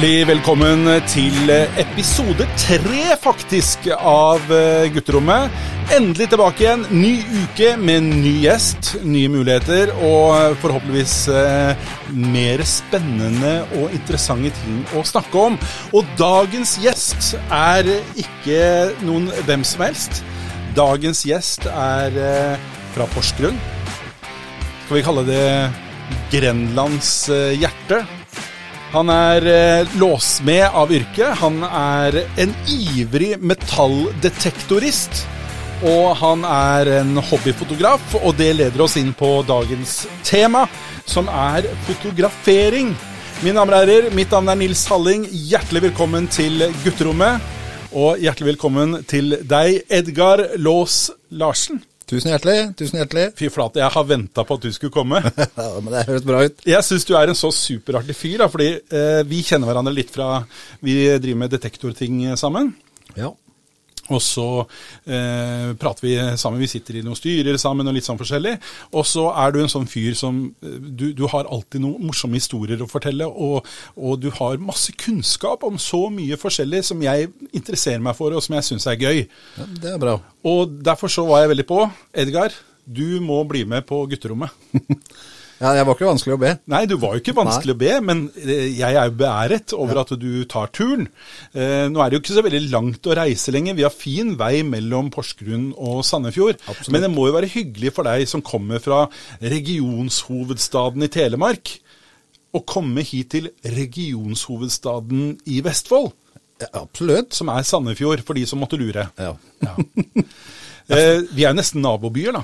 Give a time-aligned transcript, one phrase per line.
[0.00, 5.52] Hjertelig velkommen til episode tre, faktisk, av eh, Gutterommet.
[5.92, 6.86] Endelig tilbake igjen.
[6.88, 7.10] Ny
[7.42, 15.02] uke med ny gjest, nye muligheter og forhåpentligvis eh, mer spennende og interessante ting å
[15.04, 15.58] snakke om.
[15.92, 17.90] Og dagens gjest er
[18.24, 18.62] ikke
[19.04, 20.22] noen hvem som helst.
[20.80, 23.60] Dagens gjest er eh, fra Porsgrunn.
[24.86, 25.44] Skal vi kalle det
[26.32, 28.00] Grenlands eh, hjerte?
[28.90, 31.28] Han er eh, låsmed av yrke.
[31.38, 35.20] Han er en ivrig metalldetektorist.
[35.86, 40.66] Og han er en hobbyfotograf, og det leder oss inn på dagens tema,
[41.08, 42.90] som er fotografering.
[43.40, 45.24] Mine damer og herrer, mitt navn er Nils Halling.
[45.30, 47.40] Hjertelig velkommen til Gutterommet.
[47.94, 51.80] Og hjertelig velkommen til deg, Edgar Lås Larsen.
[52.10, 52.72] Tusen hjertelig.
[52.78, 53.28] tusen hjertelig.
[53.38, 55.20] Fy flate, jeg har venta på at du skulle komme.
[55.62, 56.64] ja, men Det høres bra ut.
[56.66, 60.10] Jeg syns du er en så superartig fyr, da, fordi eh, vi kjenner hverandre litt
[60.14, 60.42] fra
[60.82, 62.72] Vi driver med detektorting sammen.
[63.14, 63.30] Ja.
[64.10, 64.46] Og så
[65.06, 68.56] eh, prater vi sammen, vi sitter i noen styrer sammen og litt sånn forskjellig.
[68.98, 72.40] Og så er du en sånn fyr som eh, Du, du har alltid noen morsomme
[72.40, 77.30] historier å fortelle, og, og, du har masse kunnskap om så mye forskjellig som jeg
[77.56, 79.22] interesserer meg for, og som jeg syns er gøy.
[79.56, 79.68] ja.
[79.80, 80.18] Det er bra.
[80.46, 81.84] Og derfor så var jeg veldig på.
[82.16, 84.52] Edgar, du må bli med på gutterommet.
[85.60, 86.50] Ja, Jeg var ikke vanskelig å be.
[86.72, 89.98] Nei, du var jo ikke vanskelig å be, men eh, jeg er jo beæret over
[89.98, 90.04] Ja.
[90.06, 91.06] at du tar turen.
[91.52, 93.76] Eh, nå er det jo ikke så veldig langt å reise lenger.
[93.76, 96.56] Vi har fin vei mellom Porsgrunn og Sandefjord.
[96.64, 96.92] Absolutt.
[96.96, 99.02] Men det må jo være hyggelig for deg som kommer fra
[99.42, 101.74] regionshovedstaden i Telemark,
[102.56, 106.12] å komme hit til regionshovedstaden i Vestfold,
[106.60, 107.32] Ja, absolutt.
[107.36, 109.10] som er Sandefjord, for de som måtte lure.
[109.18, 109.36] Ja.
[109.62, 109.76] Ja.
[110.90, 112.40] Eh, vi er jo nesten nabobyer, da.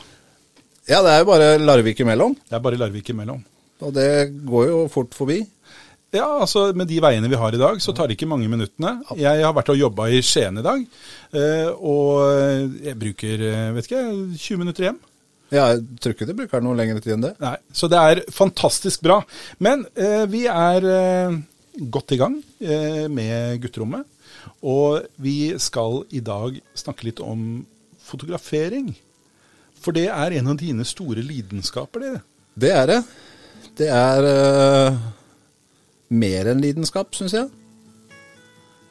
[0.88, 3.42] Ja, det er jo bare Larvik imellom, Det er bare Larvik imellom.
[3.82, 4.08] og det
[4.46, 5.40] går jo fort forbi.
[6.14, 9.02] Ja, altså med de veiene vi har i dag, så tar det ikke mange minuttene.
[9.18, 10.84] Jeg har vært og jobba i Skien i dag,
[11.34, 14.04] eh, og jeg bruker eh, vet ikke,
[14.38, 15.00] 20 minutter hjem.
[15.50, 17.34] Ja, Jeg tror ikke det bruker noe lengre tid enn det.
[17.42, 19.20] Nei, Så det er fantastisk bra.
[19.62, 20.88] Men eh, vi er
[21.90, 24.06] godt i gang eh, med gutterommet.
[24.66, 27.66] Og vi skal i dag snakke litt om
[28.06, 28.94] fotografering.
[29.86, 32.22] For det er en av dine store lidenskaper, det.
[32.58, 33.00] Det er det.
[33.78, 34.96] Det er uh,
[36.10, 37.46] mer enn lidenskap, syns jeg.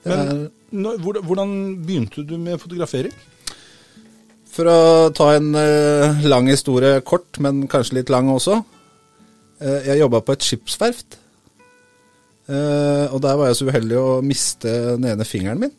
[0.05, 3.11] Det Men når, hvordan- begynte du med fotografering?
[4.55, 8.61] for å ta en uh, lang historie kort, men kanskje litt lang også.
[9.59, 11.17] Uh, jeg jobba på et skipsverft.
[12.47, 15.73] Uh, og der var jeg så uheldig å miste den ene fingeren min.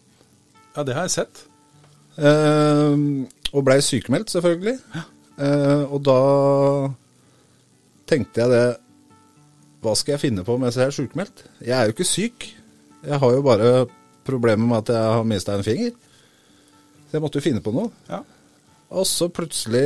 [0.77, 1.47] Ja, det har jeg sett.
[2.17, 2.93] Eh,
[3.53, 4.77] og blei sykemeldt, selvfølgelig.
[5.37, 6.21] Eh, og da
[8.09, 8.67] tenkte jeg det
[9.85, 11.45] Hva skal jeg finne på mens jeg er sykemeldt?
[11.61, 12.47] Jeg er jo ikke syk.
[13.07, 13.75] Jeg har jo bare
[14.27, 15.93] problemer med at jeg har mista en finger.
[17.07, 17.93] Så jeg måtte jo finne på noe.
[18.09, 18.23] Ja.
[18.97, 19.85] Og så plutselig,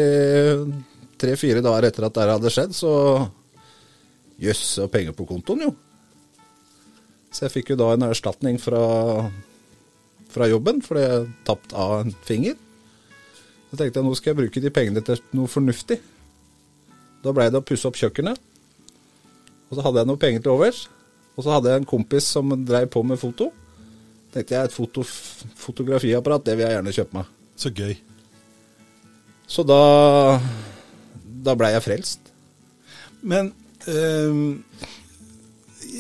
[1.21, 2.94] tre-fire dager etter at det hadde skjedd, så
[4.41, 5.75] Jøss, og penger på kontoen, jo.
[7.28, 8.81] Så jeg fikk jo da en erstatning fra,
[10.32, 12.56] fra jobben fordi jeg tapt av en finger.
[13.70, 16.00] Så tenkte jeg nå skal jeg bruke de pengene til noe fornuftig.
[17.22, 18.41] Da blei det å pusse opp kjøkkenet.
[19.70, 20.84] Og så hadde jeg noe penger til overs.
[21.36, 23.53] Og så hadde jeg en kompis som dreiv på med foto.
[24.34, 25.03] tenkte jeg et foto,
[25.59, 27.30] fotografiapparat, det vil jeg gjerne kjøpe meg.
[27.56, 27.94] Så gøy.
[29.50, 30.41] Så da
[31.41, 32.20] Da blei jeg frelst.
[33.22, 33.53] Men
[33.88, 34.62] ehm,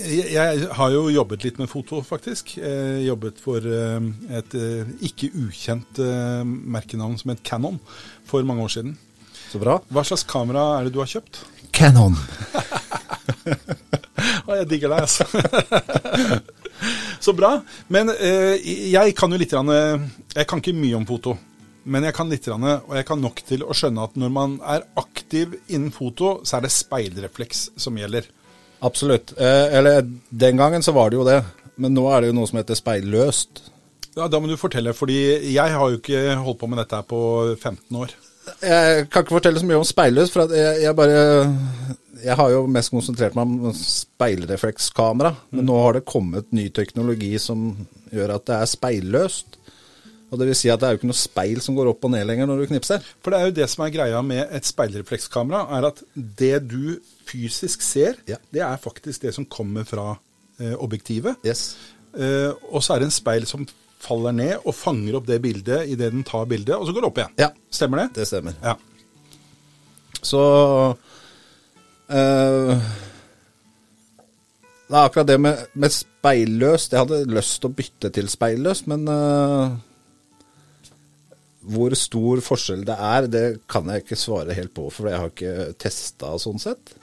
[0.00, 2.56] jeg, har jo jobbet litt med foto, faktisk.
[2.58, 7.78] Jeg jobbet for ehm, et eh, ikke ukjent eh, merkenavn som het Canon
[8.28, 8.96] for mange år siden.
[9.50, 9.80] Så bra.
[9.90, 11.42] Hva slags kamera er det du har kjøpt?
[11.74, 12.16] Canon.
[14.46, 15.26] Å, jeg digger deg, altså.
[17.24, 17.56] Så bra.
[17.92, 18.56] Men eh,
[18.92, 20.04] jeg kan jo litt eh,
[20.36, 21.36] Jeg kan ikke mye om foto.
[21.90, 24.84] Men jeg kan litt, og jeg kan nok til å skjønne at når man er
[25.00, 28.28] aktiv innen foto, så er det speilrefleks som gjelder.
[28.86, 29.34] Absolutt.
[29.36, 31.40] Eh, eller den gangen så var det jo det.
[31.80, 33.62] Men nå er det jo noe som heter speilløst.
[34.16, 35.20] Ja, Da må du fortelle, fordi
[35.54, 37.20] jeg har jo ikke holdt på med dette her på
[37.56, 38.16] 15 år.
[38.64, 41.20] Jeg kan ikke fortelle så mye om speilløst, for at jeg, jeg bare
[42.20, 45.30] Jeg har jo mest konsentrert meg om speilreflekskamera.
[45.56, 47.70] Men nå har det kommet ny teknologi som
[48.12, 49.56] gjør at det er speilløst.
[50.30, 52.12] Og det vil si at det er jo ikke noe speil som går opp og
[52.12, 53.06] ned lenger når du knipser.
[53.22, 57.00] For det er jo det som er greia med et speilreflekskamera, er at det du
[57.30, 58.36] fysisk ser, Ja.
[58.52, 60.18] det er faktisk det som kommer fra
[60.60, 61.38] eh, objektivet.
[61.46, 61.76] Yes.
[62.14, 63.66] Eh, og så er det en speil som
[64.00, 67.10] faller ned og fanger opp det bildet idet den tar bildet, og så går det
[67.10, 67.34] opp igjen.
[67.38, 67.50] Ja.
[67.70, 68.08] Stemmer det?
[68.16, 68.56] Det stemmer.
[68.64, 68.74] Ja.
[70.20, 70.40] Så
[72.10, 72.80] eh,
[74.90, 76.92] Det er akkurat det med, med speilløst.
[76.96, 79.76] Jeg hadde lyst til å bytte til speilløst, men eh,
[81.70, 85.30] hvor stor forskjell det er, det kan jeg ikke svare helt på, for jeg har
[85.30, 86.96] ikke testa sånn sett.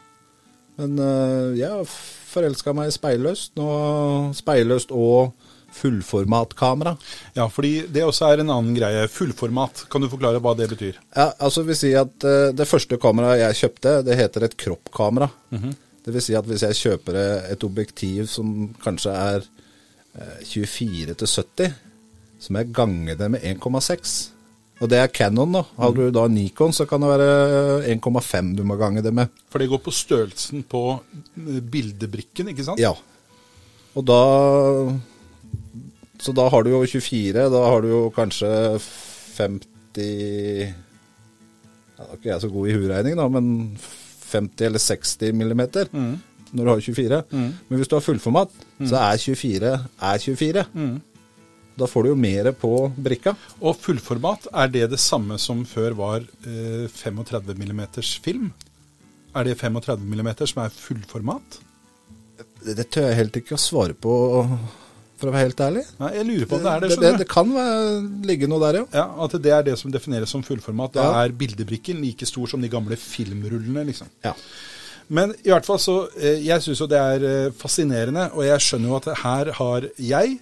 [0.77, 1.89] Men eh, jeg har
[2.31, 3.57] forelska meg i speilløst.
[3.57, 5.33] og speilløst og
[5.77, 6.95] fullformatkamera.
[7.35, 9.07] Ja, fordi det også er en annen greie.
[9.11, 9.85] Fullformat.
[9.91, 10.97] Kan du forklare hva det betyr?
[11.15, 15.29] Ja, altså vil si at eh, Det første kameraet jeg kjøpte, det heter et kroppkamera.
[16.07, 17.17] Det vil si at hvis jeg kjøper
[17.51, 19.43] et objektiv som kanskje er
[20.15, 21.73] eh, 24 til 70,
[22.39, 24.17] så må jeg gange det med 1,6.
[24.77, 25.63] Og det er Canon, da.
[25.79, 27.29] Har du da Nikon, så kan det være
[27.95, 29.31] 1,5 du må gange det med.
[29.49, 32.81] For det går på størrelsen på eh, bildebrikken, ikke sant?
[32.81, 32.93] Ja.
[33.97, 34.21] Og da
[36.21, 37.47] Så da har du jo 24.
[37.53, 38.49] Da har du jo kanskje
[39.37, 39.65] 50
[39.97, 40.73] ja,
[41.97, 43.47] Da er ikke jeg så god i huregning, da, men
[44.29, 45.87] 50 eller 60 millimeter
[46.53, 47.21] når du har 24.
[47.33, 48.49] Men hvis du har fullformat,
[48.85, 50.65] så er 24 er 24.
[51.77, 53.35] Da får du jo mer på brikka.
[53.61, 57.83] Og fullformat, er det det samme som før var eh, 35 mm
[58.23, 58.49] film?
[59.37, 61.59] Er det 35 mm som er fullformat?
[62.65, 64.11] Det, det tør jeg helt ikke å svare på,
[65.17, 65.83] for å være helt ærlig.
[66.01, 67.83] Nei, jeg lurer på om det er det, det, det, det kan være,
[68.29, 68.87] ligge noe der, jo.
[68.97, 70.95] Ja, At det er det som defineres som fullformat.
[70.97, 71.21] Da Ja.
[71.27, 74.09] er bildebrikken like stor som de gamle filmrullene, liksom.
[74.25, 74.33] ja.
[75.07, 78.59] Men i hvert fall så eh, Jeg syns jo det er eh, fascinerende, og jeg
[78.65, 80.33] skjønner jo at her har jeg,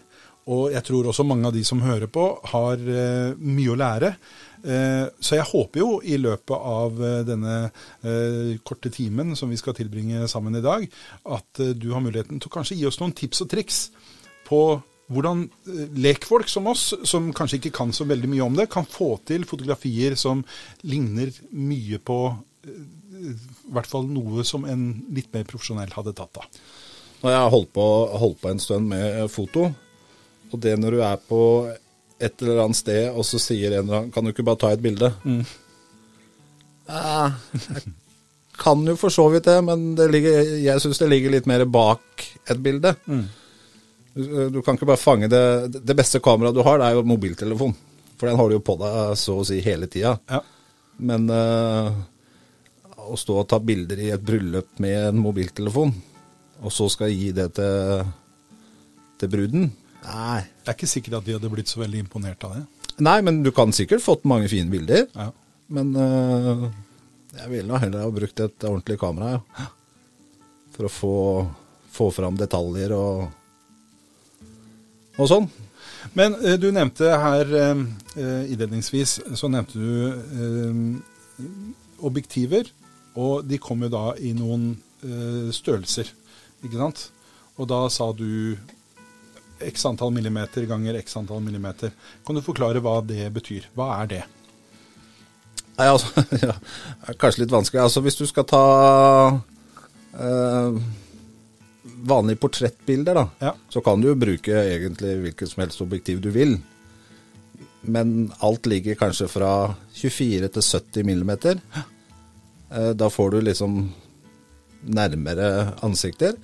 [0.45, 4.11] og jeg tror også mange av de som hører på, har eh, mye å lære.
[4.61, 7.55] Eh, Så jeg håper jo i løpet av eh, denne
[8.65, 10.85] korte timen som vi skal tilbringe sammen i dag,
[11.25, 13.79] at du har muligheten til å kanskje gi oss noen tips og triks
[14.45, 14.61] på
[15.09, 15.43] hvordan
[16.01, 19.45] lekfolk som oss, som kanskje ikke kan så veldig mye om det, kan få til
[19.49, 20.41] fotografier som
[20.85, 22.19] ligner mye på
[22.65, 23.33] i
[23.73, 26.61] hvert fall noe som en litt mer profesjonell hadde tatt av.
[27.21, 27.81] Når jeg har holdt
[28.21, 29.69] holdt på en stund med foto,
[30.51, 31.41] og det når du er på
[32.21, 34.71] et eller annet sted, og så sier en eller annen Kan du ikke bare ta
[34.71, 35.11] et bilde?
[36.87, 37.83] Ja, jeg
[38.61, 41.65] kan jo for så vidt det, men det ligger, jeg syns det ligger litt mer
[41.67, 42.93] bak et bilde.
[44.15, 45.41] Du, du kan ikke bare fange det
[45.75, 47.75] Det beste kameraet du har, det er jo mobiltelefon.
[48.15, 50.15] For den har du jo på deg så å si hele tida.
[50.31, 50.39] Ja.
[51.03, 51.91] Men uh,
[53.11, 55.91] å stå og ta bilder i et bryllup med en mobiltelefon,
[56.63, 58.05] og så skal gi det til,
[59.19, 59.67] til bruden
[60.05, 60.41] Nei.
[60.45, 62.63] Jeg er ikke sikkert at de hadde blitt så veldig imponert av det.
[63.03, 65.07] Nei, men du kan sikkert fått mange fine bilder.
[65.15, 65.31] Ja.
[65.75, 66.67] Men uh,
[67.35, 69.71] jeg ville nå heller ha brukt et ordentlig kamera, ja.
[70.75, 71.17] For å få,
[71.95, 73.29] få fram detaljer og,
[75.15, 75.47] og sånn.
[76.15, 77.83] Men uh, du nevnte her eh,
[78.51, 80.99] innledningsvis, så nevnte du
[82.05, 82.69] objektiver,
[83.15, 84.75] og de kom jo da i noen
[85.55, 86.07] størrelser,
[86.63, 87.01] ikke sant?
[87.59, 88.55] Og da sa du
[89.61, 91.91] x antall millimeter ganger x antall millimeter.
[92.25, 93.69] Kan du forklare hva det betyr?
[93.75, 94.23] Hva er det?
[95.77, 96.53] Nei, altså, ja,
[97.19, 97.81] kanskje litt vanskelig.
[97.83, 98.61] Altså, hvis du skal ta
[100.19, 100.77] eh,
[102.07, 103.53] vanlige portrettbilder, da, Ja.
[103.69, 106.57] så kan du jo bruke egentlig hvilket som helst objektiv du vil.
[107.85, 109.51] Men alt ligger kanskje fra
[109.93, 111.59] 24 til 70 millimeter.
[112.71, 113.91] Eh, da får du liksom
[114.85, 116.35] nærmere ansikter.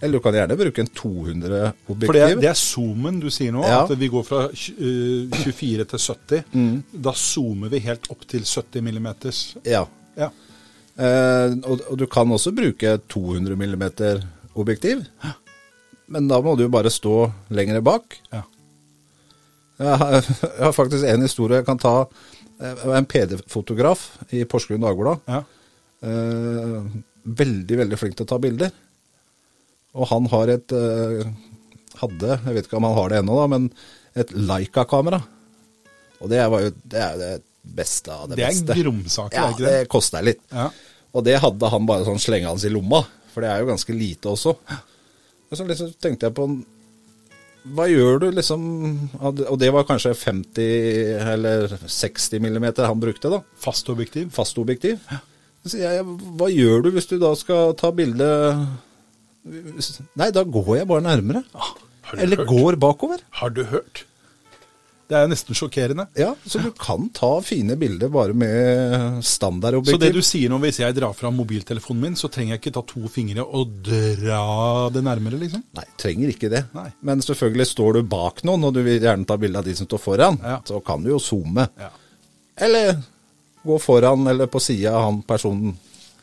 [0.00, 2.06] Eller du kan gjerne bruke en 200-objektiv.
[2.08, 3.82] For det er, det er zoomen du sier nå, Ja.
[3.84, 6.84] at vi går fra eh, 24 til 70.
[7.04, 9.42] Da zoomer vi helt opp til 70 millimeters.
[9.68, 9.82] Ja.
[10.16, 10.30] Ja.
[11.00, 13.84] Eh, og, og du kan også bruke 200 mm
[14.60, 15.04] objektiv.
[16.10, 17.18] Men da må du jo bare stå
[17.54, 18.16] lenger bak.
[18.32, 18.42] ja.
[19.80, 20.12] Jeg har,
[20.58, 21.94] jeg har faktisk en historie jeg kan ta.
[22.60, 24.02] Jeg var en PD-fotograf
[24.36, 25.22] i Porsgrunn Dagblad.
[25.28, 25.44] ja.
[26.00, 26.82] Eh,
[27.24, 28.70] veldig, veldig flink til å ta bilder.
[29.98, 31.30] Og han har et eh,
[32.00, 33.64] Hadde, jeg vet ikke om han har det ennå, da, men
[34.16, 35.18] et Leica-kamera.
[36.22, 37.30] Og det var jo det er det
[37.76, 38.76] beste av det, Det er beste.
[38.78, 39.72] gromsaker, ja, er ikke det?
[39.82, 40.40] det koster litt.
[40.54, 40.68] Ja.
[41.12, 43.02] Og det hadde han bare sånn slengende i lomma,
[43.34, 44.54] for det er jo ganske lite også.
[45.50, 46.46] Og så liksom tenkte jeg på
[47.74, 48.62] Hva gjør du liksom
[49.18, 53.42] Og det var kanskje 50 eller 60 millimeter han brukte, da.
[53.60, 54.30] Fast objektiv.
[54.32, 55.02] Fastobjektiv.
[55.66, 56.06] Så sier jeg,
[56.38, 58.30] hva gjør du hvis du da skal ta bilde
[59.44, 61.44] Nei, da går jeg bare nærmere.
[61.54, 62.48] Har Eller hørt?
[62.50, 63.18] går bakover.
[63.40, 64.04] Har du hørt?
[65.10, 66.04] Det er nesten sjokkerende.
[66.14, 69.96] Ja, så du kan ta fine bilder bare med standardobjektiv.
[69.96, 72.72] Så det du sier nå, hvis jeg drar fra mobiltelefonen min, så trenger jeg ikke
[72.76, 75.64] ta to fingre og dra det nærmere, liksom?
[75.74, 76.62] Nei, trenger ikke det.
[76.78, 76.86] Nei.
[77.02, 79.88] Men selvfølgelig står du bak noen, og du vil gjerne ta bilde av de som
[79.90, 80.60] står foran, Ja.
[80.62, 81.66] så kan du jo zoome.
[81.80, 81.90] Ja.
[82.56, 83.02] Eller
[83.66, 85.74] gå foran eller på sida av han personen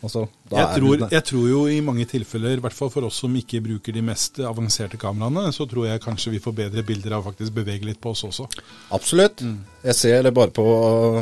[0.05, 3.33] Altså, Jeg tror, jeg tror jo i mange tilfeller, i hvert fall for oss som
[3.35, 7.25] ikke bruker de mest avanserte kameraene, så tror jeg kanskje vi får bedre bilder av
[7.25, 8.45] faktisk bevege litt på oss også.
[8.93, 9.41] Absolutt.
[9.87, 10.63] Jeg ser det bare på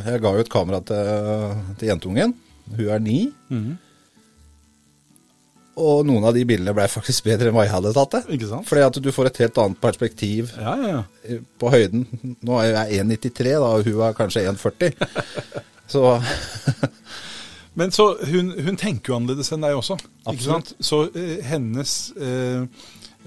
[0.04, 2.36] Jeg ga jo et kamera til, til jentungen.
[2.76, 3.20] Hun er ni.
[5.76, 8.22] Og noen av de bildene ble faktisk bedre enn hva jeg hadde tatt det.
[8.38, 8.68] Ikke sant?
[8.68, 10.92] Fordi at du får et helt annet perspektiv Ja, ja,
[11.32, 11.40] ja.
[11.60, 12.06] på høyden.
[12.48, 14.96] Nå er jeg 1,93, da, og hun er kanskje 1,40.
[15.96, 16.02] Så
[17.76, 19.98] Men så hun, hun tenker jo annerledes enn deg også.
[20.32, 20.72] Absolutt.
[20.80, 22.64] Så eh, hennes eh,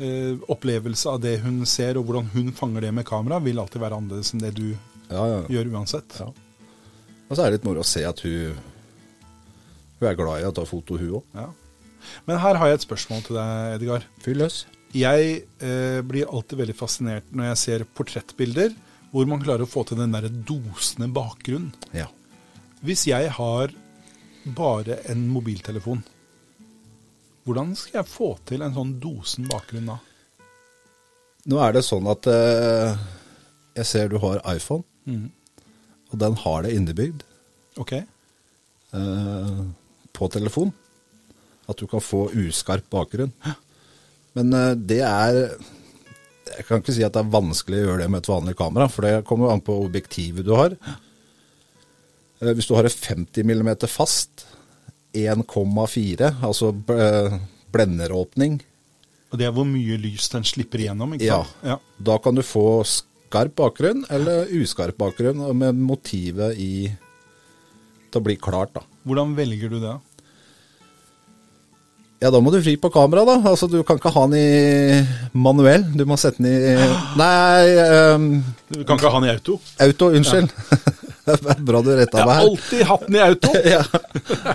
[0.01, 3.83] eh, opplevelse av det hun ser, og hvordan hun fanger det med kamera, vil alltid
[3.83, 5.43] være annerledes enn det du ja, ja.
[5.53, 6.17] gjør uansett.
[6.23, 6.31] Ja.
[7.29, 8.57] Og så er det litt moro å se at hun
[9.99, 11.25] Hun er glad i å ta foto, hun òg.
[11.35, 11.49] Ja.
[12.29, 14.05] Men her har jeg et spørsmål til deg, Edgar.
[14.23, 14.61] Fyll løs.
[14.95, 18.77] Jeg eh, blir alltid veldig fascinert når jeg ser portrettbilder
[19.11, 21.73] hvor man klarer å få til den der dosende bakgrunnen.
[21.97, 22.07] Ja.
[22.85, 23.75] Hvis jeg har
[24.57, 26.03] bare en mobiltelefon,
[27.49, 29.99] hvordan skal jeg få til en sånn dosen bakgrunn da?
[31.49, 32.99] Nå er det sånn at eh,
[33.79, 35.27] jeg ser du har iPhone, mm.
[36.13, 37.25] og den har det innebygd
[37.81, 37.95] Ok?
[37.95, 39.65] eh,
[40.13, 40.75] på telefon.
[41.69, 43.33] At du kan få uskarp bakgrunn.
[44.37, 45.43] Men eh, det er
[46.49, 48.89] Jeg kan ikke si at det er vanskelig å gjøre det med et vanlig kamera,
[48.89, 50.73] for det kommer an på objektivet du har.
[50.75, 50.97] Eh,
[52.41, 54.45] Hvis du har et 50 mm fast,
[55.15, 57.39] 1,4, altså eh,
[57.75, 58.61] blenderåpning,
[59.33, 61.43] Og det er hvor mye lys den slipper igjennom, ikke Ja.
[61.45, 61.65] sant?
[61.67, 61.77] Ja.
[62.01, 66.89] Da kan du få skarp bakgrunn eller uskarp bakgrunn, med motivet i
[68.11, 68.81] til å bli klart, da.
[69.05, 69.97] Hvordan velger du det?
[72.23, 73.37] Ja, da må du vri på kamera, da.
[73.51, 75.07] Altså, du kan ikke ha den i
[75.39, 75.85] manuell.
[75.95, 76.75] Du må sette den i
[77.21, 78.31] Nei, um,
[78.73, 79.59] Du kan ikke ha den i auto.
[79.79, 80.09] auto.
[80.17, 80.51] Unnskyld.
[81.29, 83.51] det er bra du retta Jeg har alltid hatt den i auto.
[83.75, 83.83] ja.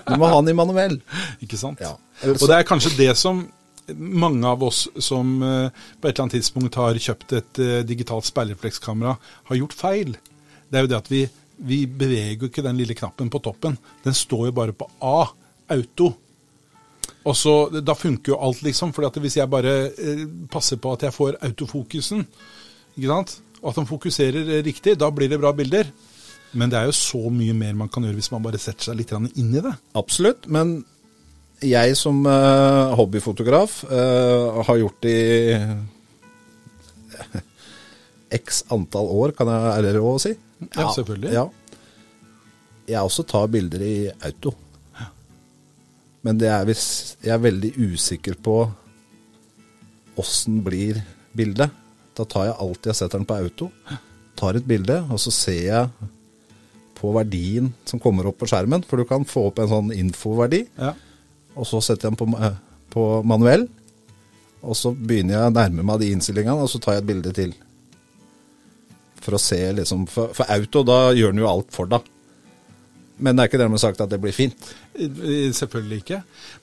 [0.08, 0.98] Du må ha den i manuell.
[1.44, 1.84] Ikke sant?
[1.84, 1.96] Ja.
[2.34, 3.46] Og det er kanskje det som
[3.92, 8.28] mange av oss som eh, på et eller annet tidspunkt har kjøpt et eh, digitalt
[8.28, 9.16] speilreflekskamera,
[9.50, 10.14] har gjort feil.
[10.70, 11.24] Det er jo det at vi,
[11.58, 13.78] vi beveger jo ikke den lille knappen på toppen.
[14.06, 15.28] Den står jo bare på A,
[15.76, 16.14] auto.
[17.24, 18.92] Og så, Da funker jo alt, liksom.
[18.96, 22.24] For hvis jeg bare eh, passer på at jeg får autofokusen,
[22.96, 23.40] ikke sant?
[23.64, 25.88] og at den fokuserer riktig, da blir det bra bilder.
[26.54, 29.00] Men det er jo så mye mer man kan gjøre hvis man bare setter seg
[29.00, 29.74] litt inn i det.
[29.98, 30.48] Absolutt.
[30.54, 30.84] Men
[31.64, 35.58] jeg som uh, hobbyfotograf uh, har gjort det i
[38.40, 40.34] x antall år, kan jeg, ærlig lov å si?
[40.74, 41.34] Ja, selvfølgelig.
[41.34, 41.48] Ja.
[42.90, 44.54] Jeg også tar bilder i auto.
[46.24, 46.86] Men det er hvis
[47.24, 48.58] jeg er veldig usikker på
[50.20, 51.02] åssen blir
[51.36, 51.70] bildet.
[52.14, 53.70] Da tar jeg alltid jeg setter den på auto,
[54.38, 56.12] tar et bilde, og så ser jeg
[57.04, 58.86] på verdien som kommer opp på skjermen.
[58.88, 60.94] For du kan få opp en sånn infoverdi, Ja.
[61.56, 62.54] og så setter jeg den på,
[62.96, 63.68] på manuell.
[64.64, 67.34] Og så begynner jeg å nærme meg de innstillingene, og så tar jeg et bilde
[67.36, 67.52] til.
[69.24, 72.08] For å se liksom For, for auto, da gjør den jo alt for deg.
[73.24, 74.72] Men det er ikke dermed sagt at det blir fint.
[74.98, 76.22] Eh, Selvfølgelig ikke.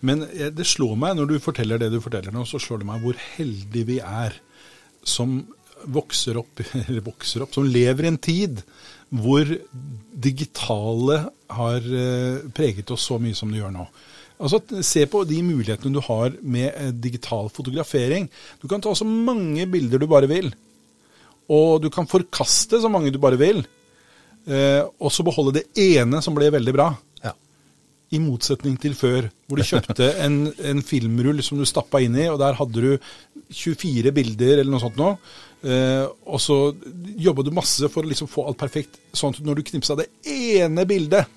[0.09, 2.89] Men eh, det slår meg, når du forteller det du forteller nå, så slår det
[2.91, 4.35] meg hvor heldige vi er
[5.07, 5.39] som
[5.89, 8.65] vokser opp, eller vokser opp, som lever i en tid
[9.11, 9.49] hvor
[10.23, 11.19] digitale
[11.51, 13.87] har eh, preget oss så mye som det gjør nå.
[14.41, 18.29] Altså, Se på de mulighetene du har med eh, digital fotografering.
[18.63, 20.53] Du kan ta så mange bilder du bare vil.
[21.51, 23.65] Og du kan forkaste så mange du bare vil.
[24.47, 25.67] Eh, og så beholde det
[25.99, 26.89] ene som ble veldig bra.
[27.25, 27.35] Ja.
[28.15, 32.31] I motsetning til før, hvor du kjøpte en, en filmrull som du stappa inn i,
[32.31, 32.93] og der hadde du
[33.51, 35.17] 24 bilder eller noe sånt nå.
[35.63, 36.57] Eh, og så
[37.21, 40.07] jobba du masse for å liksom få alt perfekt, sånn at når du knipsa det
[40.25, 41.29] ene bildet,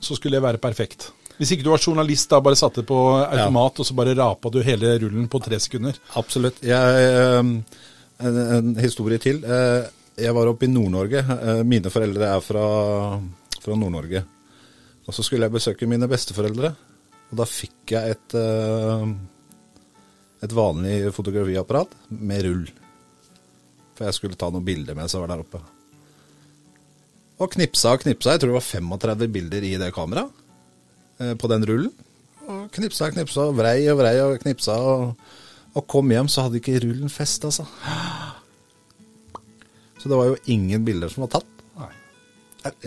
[0.00, 1.10] så skulle det være perfekt.
[1.38, 4.60] Hvis ikke du var journalist, da bare satte på automat, og så bare rapa du
[4.64, 5.96] hele rullen på tre sekunder.
[6.16, 6.60] Absolutt.
[6.64, 7.40] Jeg, eh,
[8.24, 9.42] en, en historie til.
[9.44, 11.20] Eh, Jeg var oppe i Nord-Norge.
[11.68, 12.62] Mine foreldre er fra,
[13.60, 14.22] fra Nord-Norge.
[15.04, 16.70] Og så skulle jeg besøke mine besteforeldre.
[17.28, 18.36] Og da fikk jeg et,
[20.40, 22.64] et vanlig fotografiapparat med rull.
[23.96, 25.60] For jeg skulle ta noen bilder mens jeg var der oppe.
[27.40, 28.32] Og knipsa og knipsa.
[28.34, 30.30] Jeg tror det var 35 bilder i det kameraet.
[31.20, 31.92] eh, På den rullen.
[32.46, 34.76] Og knipsa og knipsa, og vrei og vrei og knipsa.
[34.78, 35.16] Og,
[35.76, 37.66] og kom hjem, så hadde ikke rullen fest, altså.
[40.00, 41.48] Så det var jo ingen bilder som var tatt.
[41.80, 41.90] Nei.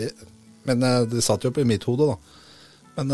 [0.06, 0.26] Eh,
[0.68, 2.16] Men eh, det satt jo oppe i mitt hode, da.
[2.98, 3.12] Men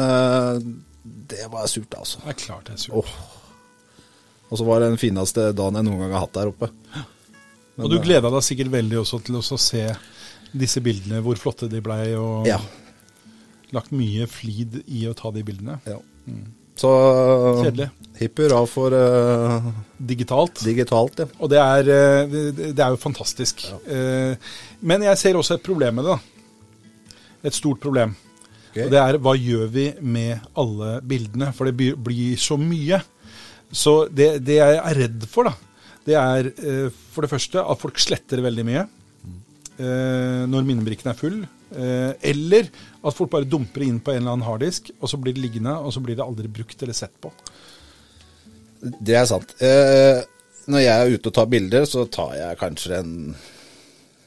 [1.30, 2.18] det var surt, altså.
[2.24, 2.96] Det er klart det er surt.
[3.02, 3.34] Åh.
[4.50, 6.68] Og så var det den fineste dagen jeg noen gang har hatt der oppe.
[7.76, 9.84] Men, og du eh, gleda deg sikkert veldig også til å se
[10.56, 12.14] disse bildene, hvor flotte de blei.
[12.16, 12.60] Og Ja.
[13.74, 15.80] Lagt mye flid i å ta de bildene.
[15.86, 15.98] Ja.
[16.76, 16.90] Så
[17.64, 17.86] Kjedelig.
[18.20, 20.60] hipp hurra for uh, Digitalt.
[20.64, 21.26] digitalt, ja.
[21.40, 22.36] Og det er, eh,
[22.76, 23.64] det er jo fantastisk.
[23.88, 24.36] Eh,
[24.84, 26.16] Men jeg ser også et problem med det.
[26.18, 27.18] da.
[27.48, 28.14] Et stort problem.
[28.70, 28.84] Okay.
[28.84, 31.48] Og det er hva gjør vi med alle bildene?
[31.56, 33.00] For det blir så mye.
[33.72, 35.54] Så det, det jeg er redd for, da,
[36.06, 41.18] det er eh, for det første at folk sletter veldig mye eh, når minnebrikken er
[41.18, 41.40] full.
[41.74, 45.34] Eh, eller at folk bare dumper inn på en eller annen harddisk, og så blir
[45.36, 47.32] det liggende, og så blir det aldri brukt eller sett på.
[48.80, 49.56] Det er sant.
[49.62, 50.22] Eh,
[50.70, 53.16] når jeg er ute og tar bilder, så tar jeg kanskje en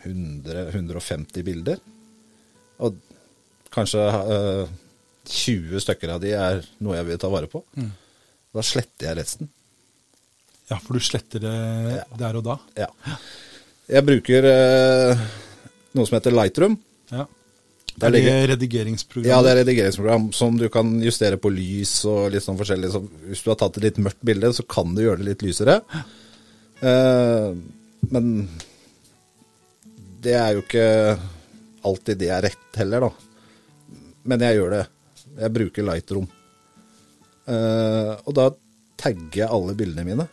[0.08, 1.80] 100-150 bilder.
[2.84, 3.00] Og
[3.74, 4.76] kanskje eh,
[5.30, 7.64] 20 stykker av de er noe jeg vil ta vare på.
[8.56, 9.52] Da sletter jeg resten.
[10.70, 11.56] Ja, for du sletter det
[12.20, 12.56] der og da.
[12.78, 12.88] Ja.
[13.90, 15.22] Jeg bruker eh,
[15.98, 16.76] noe som heter Lightroom.
[17.10, 17.26] Ja.
[18.00, 19.28] Det er ligger- redigeringsprogram?
[19.32, 22.92] Ja, det er redigeringsprogram som du kan justere på lys og litt sånn forskjellig.
[22.94, 25.44] Så hvis du har tatt et litt mørkt bilde, så kan du gjøre det litt
[25.50, 25.80] lysere.
[26.86, 27.50] Eh,
[28.14, 28.30] men
[30.24, 30.88] det er jo ikke
[31.90, 33.12] alltid det er rett heller, da.
[34.30, 34.86] Men jeg gjør det.
[35.40, 36.28] Jeg bruker Lightroom.
[37.50, 38.50] Eh, og da
[39.00, 40.28] tagger jeg alle bildene mine.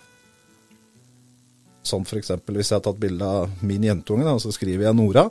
[1.86, 5.28] For eksempel hvis jeg har tatt bilde av min jentunge, da, så skriver jeg Nora.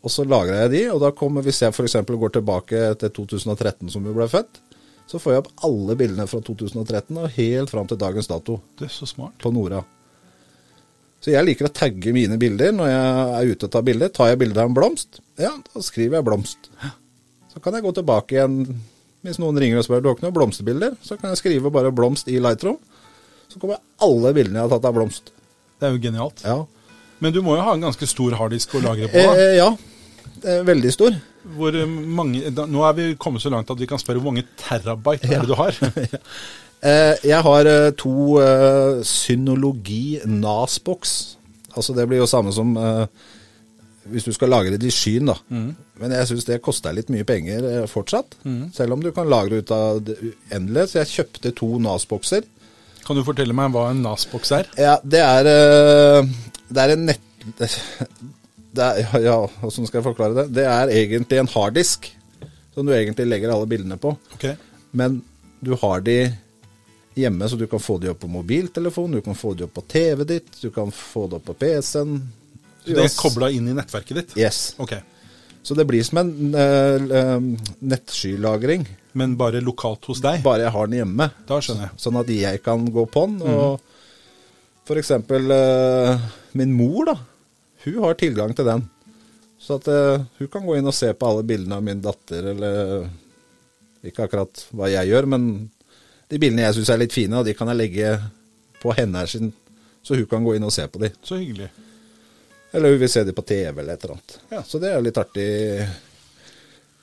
[0.00, 1.98] Og så lagrer jeg de, og da kommer, hvis jeg f.eks.
[2.08, 4.60] går tilbake til 2013 som vi ble født,
[5.10, 8.86] så får jeg opp alle bildene fra 2013 og helt fram til dagens dato Det
[8.86, 9.34] er så smart.
[9.42, 9.82] på Nora.
[11.20, 14.12] Så jeg liker å tagge mine bilder når jeg er ute og tar bilder.
[14.14, 16.70] Tar jeg bilde av en blomst, ja, da skriver jeg blomst.
[17.50, 18.62] Så kan jeg gå tilbake igjen,
[19.26, 21.92] hvis noen ringer og spør du har ikke noen blomsterbilder, så kan jeg skrive bare
[21.92, 22.78] blomst i Lightroom.
[23.50, 25.32] Så kommer alle bildene jeg har tatt av blomst.
[25.80, 26.42] Det er jo genialt.
[26.46, 26.58] Ja,
[27.20, 29.18] Men du må jo ha en ganske stor harddisk å lagre på.
[29.20, 29.34] da.
[29.36, 29.70] eh, ja.
[30.44, 31.16] Er veldig stor.
[31.56, 34.46] Hvor mange, da, nå er vi kommet så langt at vi kan spørre hvor mange
[34.60, 35.76] terabyte er det du har?
[36.80, 41.10] Eh, jeg har eh, to eh, Synologi NAS-boks.
[41.76, 43.02] Altså det blir jo samme som eh,
[44.08, 45.34] hvis du skal lagre det i skyen, da.
[46.00, 48.38] Men jeg syns det koster litt mye penger eh, fortsatt.
[48.72, 50.86] Selv om du kan lagre ut av det uendelig.
[50.94, 52.48] Så jeg kjøpte to NAS-bokser.
[53.10, 54.68] Kan du fortelle meg hva en NAS-boks er?
[54.78, 56.28] Ja, det er eh,
[56.70, 57.24] Det er en nett...
[58.70, 59.34] Det er, ja,
[59.66, 60.44] åssen skal jeg forklare det?
[60.54, 62.04] Det er egentlig en harddisk
[62.70, 64.12] som du egentlig legger alle bildene på.
[64.36, 64.54] Okay.
[64.94, 65.16] Men
[65.58, 66.14] du har de
[67.18, 69.82] hjemme, så du kan få de opp på mobiltelefon, du kan få de opp på
[69.90, 72.14] TV-et ditt, du kan få det opp på PC-en.
[72.84, 74.38] Så det er kobla inn i nettverket ditt?
[74.38, 74.62] Yes.
[74.78, 75.02] Okay.
[75.66, 78.86] Så det blir som en uh, eh, nettsskylagring,
[79.18, 80.42] Men bare lokalt hos deg?
[80.44, 81.30] bare jeg har den hjemme.
[81.48, 81.98] Da skjønner jeg.
[82.02, 83.40] Sånn at jeg kan gå på den.
[83.42, 83.80] Og
[84.88, 86.16] for eksempel Uh,
[86.58, 87.16] min mor, da.
[87.84, 88.86] Hun har tilgang til den.
[89.60, 92.52] Så at uh, hun kan gå inn og se på alle bildene av min datter,
[92.54, 93.08] eller
[94.06, 95.46] Ikke akkurat hva jeg gjør, men
[96.30, 98.12] de bildene jeg syns er litt fine, og de kan jeg legge
[98.80, 99.50] på henne sin,
[100.02, 101.10] så hun kan gå inn og se på de.
[101.26, 101.68] Så hyggelig.
[102.72, 104.38] Eller hun vil se de på TV eller et eller annet.
[104.54, 104.62] Ja.
[104.64, 105.48] Så det er litt artig.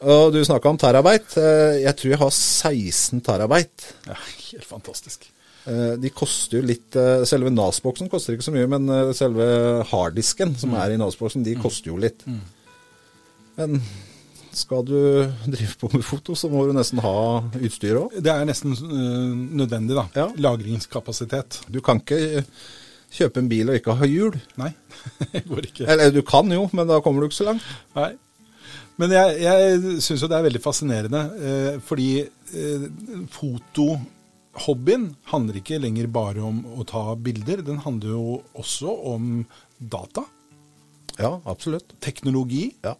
[0.01, 1.37] Og du snakka om terabyte.
[1.41, 3.93] Eh, Jeg tror jeg har 16 terabyte.
[4.07, 4.17] Ja,
[4.51, 5.25] helt fantastisk.
[5.65, 8.85] Eh, De koster jo litt eh, Selve NAS-boksen koster ikke så mye, men
[9.17, 9.47] selve
[9.89, 12.21] harddisken som er i NAS-boksen, de koster jo litt.
[13.57, 13.81] Men
[14.57, 14.93] skal du
[15.49, 17.15] drive på med foto, så må du nesten ha
[17.57, 18.15] utstyr òg.
[18.21, 18.77] Det er nesten
[19.57, 20.05] nødvendig, da.
[20.17, 20.27] Ja.
[20.37, 21.63] Lagringskapasitet.
[21.73, 22.45] Du kan ikke
[23.17, 24.37] kjøpe en bil og ikke ha hjul.
[24.61, 24.71] Nei,
[25.33, 25.89] det går ikke.
[25.89, 27.65] Eller du kan jo, men da kommer du ikke så langt.
[27.97, 28.13] Nei.
[28.97, 32.85] Men jeg, jeg syns jo det er veldig fascinerende, eh, fordi eh,
[33.35, 37.61] fotohobbyen handler ikke lenger bare om å ta bilder.
[37.67, 39.45] Den handler jo også om
[39.77, 40.25] data,
[41.19, 41.93] Ja, absolutt.
[42.01, 42.95] teknologi, Ja.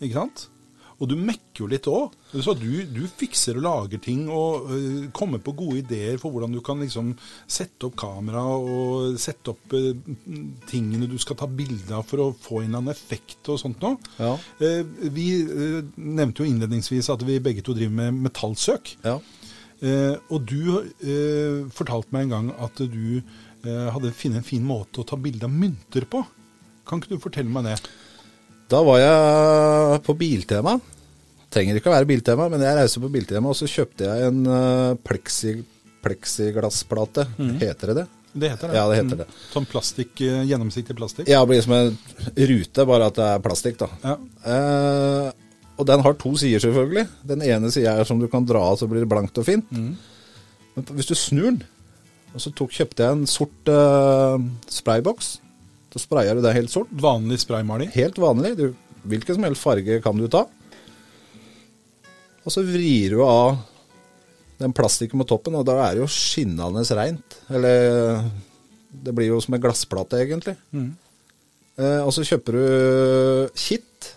[0.00, 0.48] ikke sant?
[1.02, 2.14] Og du mekker jo litt òg.
[2.32, 6.60] Du, du fikser og lager ting og øh, kommer på gode ideer for hvordan du
[6.64, 7.12] kan liksom
[7.50, 9.92] sette opp kamera og sette opp øh,
[10.70, 13.82] tingene du skal ta bilde av for å få en eller annen effekt og sånt
[13.84, 13.98] noe.
[14.18, 14.34] Ja.
[14.62, 14.82] Eh,
[15.14, 18.96] vi eh, nevnte jo innledningsvis at vi begge to driver med metallsøk.
[19.06, 19.18] Ja.
[19.84, 24.64] Eh, og du eh, fortalte meg en gang at du eh, hadde funnet en fin
[24.64, 26.22] måte å ta bilde av mynter på.
[26.88, 27.78] Kan ikke du fortelle meg det?
[28.74, 30.72] Da var jeg på Biltema.
[31.54, 34.40] Trenger ikke å være Biltema, men jeg reiser på Biltema, og så kjøpte jeg en
[34.50, 34.96] uh,
[36.02, 37.28] pleksiglassplate.
[37.38, 37.52] Mm.
[37.60, 38.06] Heter det det?
[38.34, 38.74] Det heter det.
[38.80, 39.20] Ja, det heter Mm.
[39.22, 39.26] det.
[39.52, 41.28] Sånn plastikk, eh, gjennomsiktig plastikk?
[41.30, 41.98] Ja, det blir som en
[42.34, 43.88] rute, bare at det er plastikk, da.
[44.02, 44.16] Ja.
[44.44, 45.28] Eh,
[45.78, 47.06] og den har to sider, selvfølgelig.
[47.24, 49.70] Den ene sida er som du kan dra av, så blir det blankt og fint.
[49.70, 49.96] Mm.
[50.74, 51.62] Men hvis du snur den,
[52.34, 55.36] og så tok, kjøpte jeg en sort eh, sprayboks,
[55.94, 56.90] så sprayer du det helt sort.
[56.90, 57.92] Vanlig spraymaling?
[57.94, 58.56] Helt vanlig.
[58.58, 58.64] Du,
[59.06, 60.42] hvilken som helst farge kan du ta.
[62.42, 63.60] Og så vrir du av
[64.58, 67.38] den plastikken på toppen, og da er det jo skinnende reint.
[67.46, 68.26] Eller
[68.90, 70.56] det blir jo som en glassplate, egentlig.
[71.78, 74.10] Eh, og så kjøper du kitt.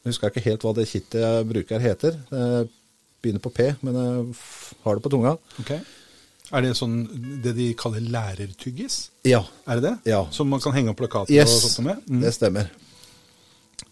[0.00, 2.14] Jeg husker ikke helt hva det kittet jeg bruker heter.
[2.30, 2.68] Det
[3.20, 4.28] begynner på P, men jeg
[4.86, 5.34] har det på tunga.
[5.60, 5.74] Ok.
[6.52, 6.96] Er det sånn
[7.44, 9.10] det de kaller lærertyggis?
[9.28, 9.44] Ja.
[9.70, 10.10] Er det det?
[10.10, 10.24] Ja.
[10.34, 12.00] Som man kan henge opp plakater Yes, og sånt med?
[12.10, 12.20] Mm.
[12.24, 12.70] det stemmer.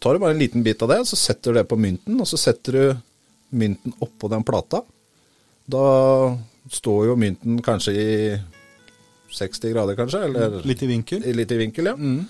[0.02, 2.26] Tar du bare en liten bit av det, så setter du det på mynten, og
[2.26, 2.96] så setter du
[3.58, 4.82] mynten oppå den plata.
[5.70, 5.84] Da
[6.70, 8.10] står jo mynten kanskje i
[9.38, 11.24] 60 grader, kanskje, eller Litt i vinkel?
[11.24, 11.94] i- litt i vinkel, ja.
[11.96, 12.26] Mm.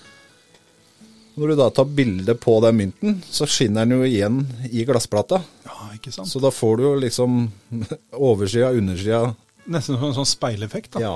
[1.39, 5.41] Når du da tar bilde på den mynten, så skinner den jo igjen i glassplata.
[5.65, 6.27] Ja, ikke sant?
[6.27, 7.51] Så da får du jo liksom
[8.13, 9.35] oversida, undersida
[9.69, 10.95] Nesten som en sånn speileffekt.
[10.95, 11.03] da.
[11.03, 11.15] Ja.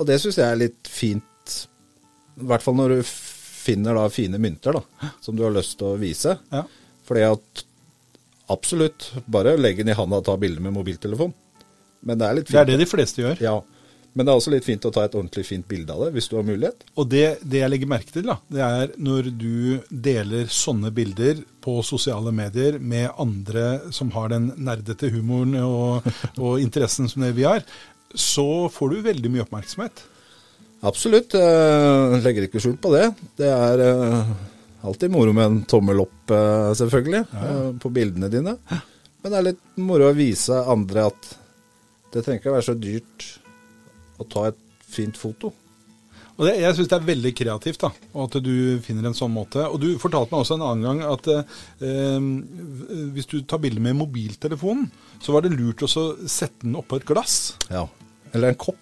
[0.00, 1.56] Og det syns jeg er litt fint,
[2.40, 3.00] i hvert fall når du
[3.60, 6.36] finner da fine mynter da, som du har lyst til å vise.
[6.52, 6.64] Ja.
[7.08, 7.64] Fordi at
[8.50, 11.34] absolutt, bare legg den i handa og ta bilde med mobiltelefon.
[12.06, 12.56] Men det er litt fint.
[12.56, 13.42] Det er det de fleste gjør.
[13.44, 13.58] Ja.
[14.12, 16.26] Men det er også litt fint å ta et ordentlig fint bilde av det, hvis
[16.30, 16.82] du har mulighet.
[16.98, 19.52] Og det, det jeg legger merke til, da, det er når du
[19.90, 26.06] deler sånne bilder på sosiale medier med andre som har den nerdete humoren og,
[26.38, 27.64] og interessen som det vi har,
[28.14, 30.02] så får du veldig mye oppmerksomhet.
[30.86, 31.36] Absolutt.
[31.36, 33.10] Jeg legger ikke skjul på det.
[33.36, 34.30] Det er eh,
[34.88, 37.52] alltid moro med en tommel opp, eh, selvfølgelig, ja.
[37.82, 38.56] på bildene dine.
[39.20, 41.30] Men det er litt moro å vise andre at
[42.10, 43.26] det trenger ikke være så dyrt
[44.20, 45.52] å ta et fint foto.
[46.40, 47.90] Og det, Jeg syns det er veldig kreativt da,
[48.24, 49.60] at du finner en sånn måte.
[49.68, 52.28] Og Du fortalte meg også en annen gang at eh,
[53.12, 54.86] hvis du tar bilde med mobiltelefonen,
[55.20, 57.58] så var det lurt å sette den oppå et glass.
[57.68, 57.84] Ja.
[58.32, 58.80] Eller en kopp.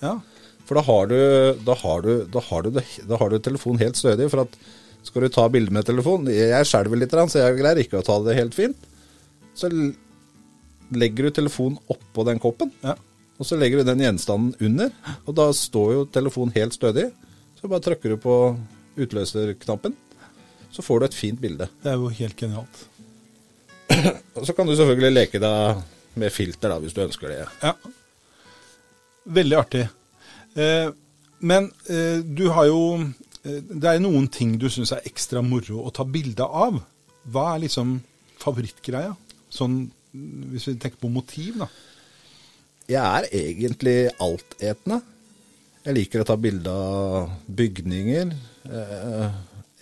[0.00, 0.20] Ja,
[0.68, 1.18] For da har du,
[1.66, 4.30] da har du, da har du, da har du telefonen helt stødig.
[4.30, 4.54] For at
[5.02, 8.20] skal du ta bilde med telefonen Jeg skjelver litt, så jeg greier ikke å ta
[8.22, 8.88] det helt fint.
[9.58, 9.68] Så
[10.94, 12.70] legger du telefonen oppå den koppen.
[12.86, 12.94] ja.
[13.40, 14.92] Og så legger du den gjenstanden under,
[15.24, 17.06] og da står jo telefonen helt stødig.
[17.56, 18.34] Så bare trykker du på
[19.00, 19.94] utløserknappen,
[20.70, 21.70] så får du et fint bilde.
[21.82, 22.82] Det er jo helt genialt.
[24.38, 25.80] Og så kan du selvfølgelig leke deg
[26.20, 27.40] med filter, da, hvis du ønsker det.
[27.62, 27.72] Ja.
[29.40, 29.86] Veldig artig.
[30.54, 30.92] Eh,
[31.40, 35.84] men eh, du har jo eh, Det er noen ting du syns er ekstra moro
[35.86, 36.80] å ta bilde av.
[37.30, 37.98] Hva er liksom
[38.40, 39.14] favorittgreia?
[39.52, 41.70] Sånn mm, hvis vi tenker på motiv, da.
[42.90, 45.00] Jeg er egentlig altetende.
[45.84, 48.32] Jeg liker å ta bilde av bygninger.
[48.66, 49.28] Eh,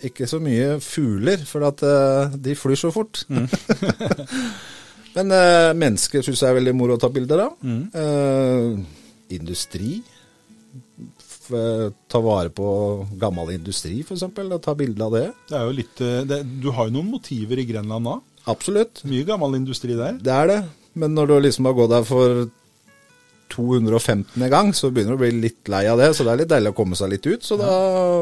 [0.09, 3.23] ikke så mye fugler, for at eh, de flyr så fort.
[5.15, 7.57] Men eh, mennesker syns jeg er veldig moro å ta bilder av.
[7.65, 8.77] Eh,
[9.39, 9.97] industri.
[11.17, 12.69] F eh, ta vare på
[13.19, 14.27] gammel industri, f.eks.
[14.29, 15.25] Og ta bilde av det.
[15.49, 18.19] Det er jo litt, eh, det, du har jo noen motiver i Grenland nå.
[18.49, 19.01] Absolutt.
[19.09, 20.21] Mye gammel industri der.
[20.21, 20.61] Det er det.
[20.99, 22.47] Men når du liksom har gått der for
[23.49, 24.49] 215.
[24.49, 26.11] gang, så begynner du å bli litt lei av det.
[26.15, 27.43] Så det er litt deilig å komme seg litt ut.
[27.45, 27.71] Så da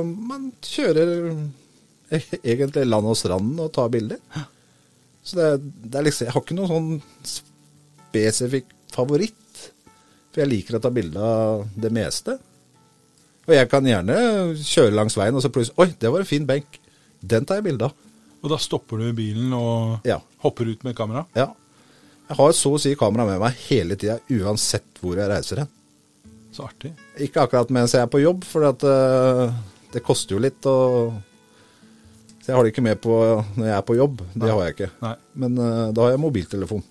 [0.04, 1.14] man kjører
[2.12, 4.20] e- egentlig land og strand og tar bilder.
[5.28, 5.48] Så det,
[5.92, 6.92] det er liksom Jeg har ikke noen sånn
[8.08, 9.36] spesifikk favoritt.
[10.32, 12.38] For jeg liker å ta bilde av det meste.
[13.48, 14.18] Og jeg kan gjerne
[14.60, 16.80] kjøre langs veien, og så plutselig Oi, det var en fin benk.
[17.24, 17.96] Den tar jeg bilde av.
[18.44, 20.20] Og da stopper du bilen og Ja.
[20.44, 21.26] hopper ut med kamera.
[21.36, 21.48] Ja.
[22.28, 25.70] Jeg har så å si kamera med meg hele tida, uansett hvor jeg reiser hen.
[26.52, 26.92] Så artig.
[27.24, 29.54] Ikke akkurat mens jeg er på jobb, for at, uh,
[29.94, 30.66] det koster jo litt.
[30.68, 31.14] Og,
[32.42, 33.16] så jeg har det ikke med på
[33.56, 34.24] når jeg er på jobb.
[34.34, 34.52] Det Nei.
[34.52, 34.90] har jeg ikke.
[35.06, 35.14] Nei.
[35.44, 36.84] Men uh, da har jeg mobiltelefon,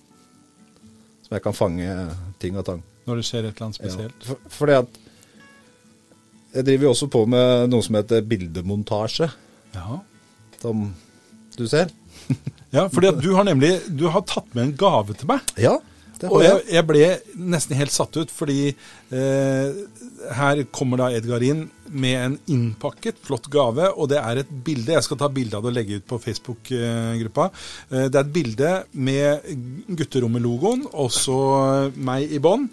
[1.27, 1.97] som jeg kan fange
[2.41, 2.81] ting og tang.
[3.07, 3.83] Når det skjer et eller annet Ja.
[3.91, 4.25] spesielt.
[4.31, 4.97] For, fordi at
[6.57, 9.29] jeg driver jo også på med noe som heter bildemontasje,
[9.75, 9.99] Ja.
[10.63, 10.87] som
[11.57, 11.91] du ser.
[12.75, 15.55] ja, fordi du har nemlig du har tatt med en gave til meg.
[15.59, 15.77] Ja,
[16.17, 16.67] det har jeg, jeg.
[16.75, 17.07] jeg ble
[17.53, 19.81] nesten helt satt ut, fordi eh,
[20.37, 24.95] her kommer da Edgar inn med en innpakket, flott gave, og det er et bilde.
[24.95, 27.49] Jeg skal ta bilde av det og legge ut på Facebook-gruppa.
[27.91, 29.45] Eh, det er et bilde med
[29.99, 31.39] Gutterommet-logoen, og så
[31.95, 32.67] meg i bånn.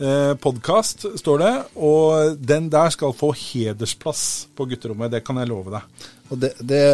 [0.00, 4.22] Eh, Podkast står det, og den der skal få hedersplass
[4.56, 5.12] på gutterommet.
[5.12, 6.06] Det kan jeg love deg.
[6.30, 6.84] Og det, det,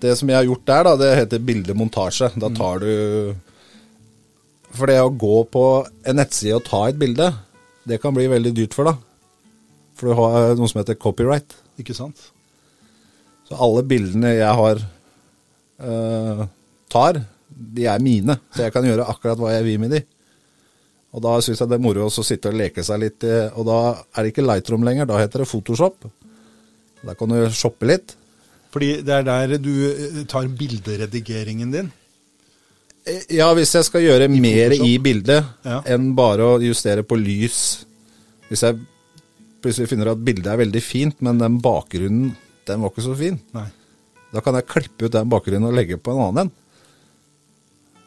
[0.00, 2.30] det som jeg har gjort der, da, det heter bildemontasje.
[2.40, 2.90] Da tar du
[4.76, 5.64] For det å gå på
[6.06, 7.26] en nettside og ta et bilde,
[7.90, 9.00] det kan bli veldig dyrt for deg.
[9.98, 11.56] For du har noe som heter copyright.
[11.80, 12.30] Ikke sant?
[13.48, 14.78] Så alle bildene jeg har
[15.82, 16.44] uh,
[16.92, 17.18] tar,
[17.50, 18.38] de er mine.
[18.54, 20.04] Så jeg kan gjøre akkurat hva jeg vil med de.
[21.10, 23.24] Og da syns jeg det er moro å sitte og leke seg litt.
[23.26, 23.78] eh, Og da
[24.14, 26.06] er det ikke Lightroom lenger, da heter det Photoshop.
[27.02, 28.14] Da kan du shoppe litt.
[28.70, 31.88] Fordi det er der du eh, tar bilderedigeringen din.
[33.06, 35.80] Eh, Ja, hvis jeg skal gjøre mer i bildet Ja.
[35.86, 37.84] enn bare å justere på lys
[38.50, 38.78] Hvis jeg
[39.62, 42.34] plutselig finner at bildet er veldig fint, men den bakgrunnen
[42.66, 43.66] den var ikke så fin, Nei.
[44.32, 46.50] da kan jeg klippe ut den bakgrunnen og legge på en annen en.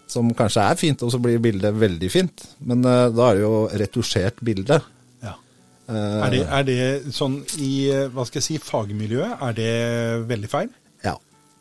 [0.07, 2.43] Som kanskje er fint, og så blir bildet veldig fint.
[2.59, 4.79] Men uh, da er det jo retusjert bilde.
[5.89, 9.71] Eh, Er, det, er det sånn i eh, hva skal jeg si, fagmiljøet, er det
[10.29, 10.69] veldig feil?
[11.03, 11.17] Ja.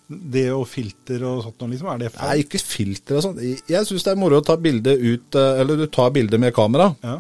[0.09, 3.41] Det å filter og sånt, noe, liksom, er det Nei, ikke filter og sånn.
[3.43, 6.55] Jeg syns det er moro å ta bilde ut eh, Eller du tar bilde med
[6.55, 6.91] kamera.
[7.03, 7.17] Ja.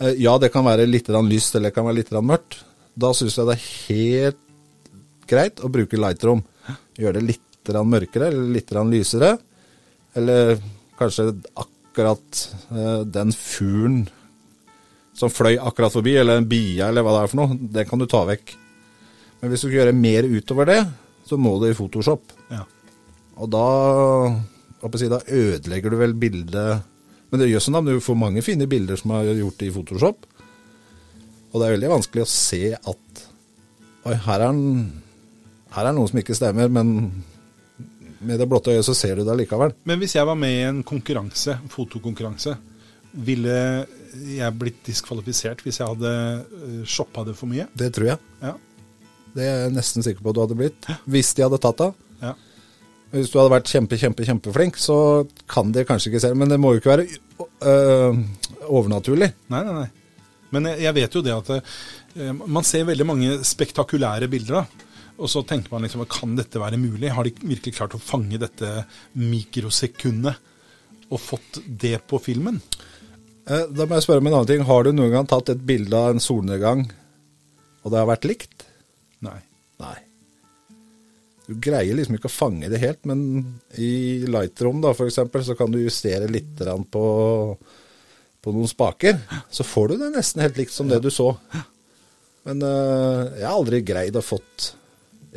[0.00, 2.60] Eh, Ja, det kan være litt lyst, eller det kan være litt mørkt.
[2.98, 4.44] Da syns jeg det er helt
[5.28, 6.44] greit å bruke Lightroom.
[6.98, 9.34] Gjøre det litt mørkere eller litt lysere.
[10.16, 10.56] Eller
[10.98, 14.06] kanskje akkurat eh, den fuglen
[15.18, 18.00] som fløy akkurat forbi, eller en bie, eller hva det er for noe, det kan
[18.00, 18.54] du ta vekk.
[19.40, 20.80] Men hvis du skal gjøre mer utover det,
[21.28, 22.32] så må du i Photoshop.
[22.52, 22.62] Ja.
[23.38, 23.66] Og da,
[24.98, 26.86] si, da ødelegger du vel bildet
[27.28, 30.24] Men det gjør sånn at du får mange fine bilder som er gjort i Photoshop.
[31.52, 33.26] Og det er veldig vanskelig å se at
[34.08, 34.86] Oi, her er, en,
[35.74, 37.10] her er noe som ikke stemmer, men
[38.24, 39.74] med det blotte øyet så ser du det likevel.
[39.84, 42.54] Men hvis jeg var med i en konkurranse, fotokonkurranse,
[43.12, 43.58] ville
[44.28, 47.68] jeg blitt diskvalifisert hvis jeg hadde uh, shoppa det for mye?
[47.78, 48.20] Det tror jeg.
[48.42, 48.54] Ja.
[49.36, 50.88] Det er jeg nesten sikker på at du hadde blitt.
[51.08, 52.04] Hvis de hadde tatt deg.
[52.24, 52.34] ja.
[53.08, 56.36] Hvis du hadde vært kjempe, kjempe, kjempeflink, så kan de kanskje ikke se det.
[56.36, 57.06] Men det må jo ikke være
[57.70, 58.18] øh,
[58.68, 59.30] overnaturlig.
[59.48, 59.86] Nei, nei, nei.
[60.52, 64.60] Men jeg, jeg vet jo det at øh, man ser veldig mange spektakulære bilder.
[64.60, 64.88] da.
[65.18, 67.10] Og så tenker man liksom, kan dette være mulig?
[67.14, 68.84] Har de virkelig klart å fange dette
[69.16, 72.60] mikrosekundet og fått det på filmen?
[73.48, 74.66] Eh, Da må jeg spørre om en annen ting.
[74.68, 76.84] Har du noen gang tatt et bilde av en solnedgang,
[77.82, 78.66] og det har vært likt?
[79.24, 79.38] Nei.
[79.80, 79.96] Nei.
[81.48, 83.20] Du greier liksom ikke å fange det helt, men
[83.80, 86.60] i Lightroom da, eksempel, så kan du justere litt
[86.92, 87.04] på,
[88.44, 89.16] på noen spaker.
[89.48, 91.30] Så får du det nesten helt likt som det du så.
[92.44, 94.74] Men eh, jeg har aldri greid å fått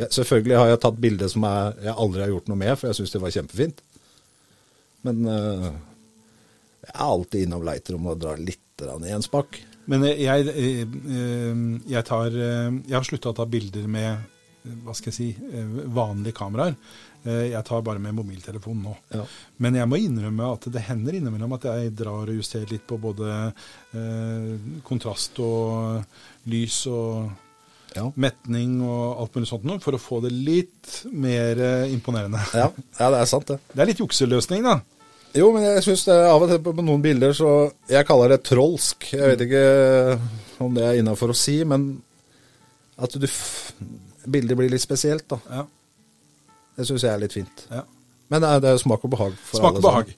[0.02, 2.98] Selvfølgelig har jeg tatt bilde som jeg, jeg aldri har gjort noe med, for jeg
[2.98, 3.82] syns det var kjempefint.
[5.06, 5.66] Men eh,
[6.94, 9.60] er alltid innom Lightroom og drar litt i en spakk.
[9.92, 10.80] Men jeg, jeg, eh,
[11.14, 11.60] eh,
[11.92, 14.08] jeg tar eh, Jeg har slutta å ta bilder med
[14.66, 16.74] eh, hva skal jeg si, eh, vanlige kameraer.
[17.22, 18.96] Eh, Jeg tar bare med mobiltelefon nå.
[19.14, 19.22] Ja.
[19.62, 22.98] Men jeg må innrømme at det hender innimellom at jeg drar og justerer litt på
[23.02, 23.30] både
[23.94, 26.02] eh, kontrast og
[26.50, 27.30] lys og
[27.94, 28.06] Ja.
[28.16, 32.40] metning og alt mulig sånt noe, for å få det litt mer eh, imponerende.
[32.56, 33.60] Ja, ja, det er sant, det.
[33.76, 34.80] Det er litt jukseløsning, da.
[35.38, 37.52] Jo, men jeg syns av og til på noen bilder så
[37.90, 39.14] Jeg kaller det trolsk.
[39.14, 39.66] Jeg vet ikke
[40.62, 41.94] om det er innafor å si, men
[43.02, 43.28] at du
[44.32, 45.40] Bildet blir litt spesielt, da.
[45.50, 45.64] Ja,
[46.78, 47.66] Det syns jeg er litt fint.
[47.72, 47.86] ja.
[48.32, 49.34] Men det er, jo smak og behag.
[49.44, 50.12] for Smak og behag.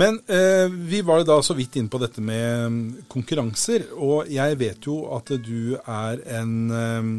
[0.00, 2.78] Men eh, vi var da så vidt inn på dette med mm,
[3.12, 7.10] konkurranser, og jeg vet jo at du er en eh,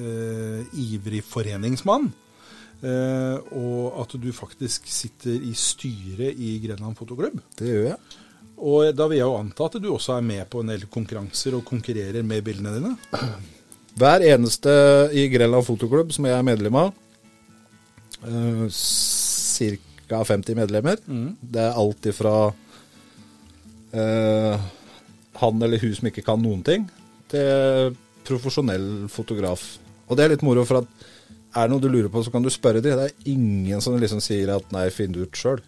[0.00, 2.08] eh, ivrig foreningsmann.
[2.82, 7.40] Eh, og at du faktisk sitter i styret i Grenland Fotoklubb.
[7.58, 7.98] Det gjør jeg.
[8.58, 11.54] Og da vil jeg jo anta at du også er med på en del konkurranser
[11.58, 12.94] og konkurrerer med bildene dine.
[13.98, 14.72] Hver eneste
[15.14, 16.90] i Grenland Fotoklubb som jeg er medlem av,
[18.26, 20.22] uh, ca.
[20.24, 20.98] 50 medlemmer.
[21.40, 22.34] Det er alt ifra
[23.92, 24.68] eh,
[25.38, 26.86] han eller hun som ikke kan noen ting,
[27.30, 27.94] til
[28.28, 29.64] profesjonell fotograf.
[30.08, 31.08] Og det er litt moro, for at
[31.54, 32.98] er det noe du lurer på, så kan du spørre dem.
[32.98, 35.62] Det er ingen som liksom sier at nei, finn det ut sjøl.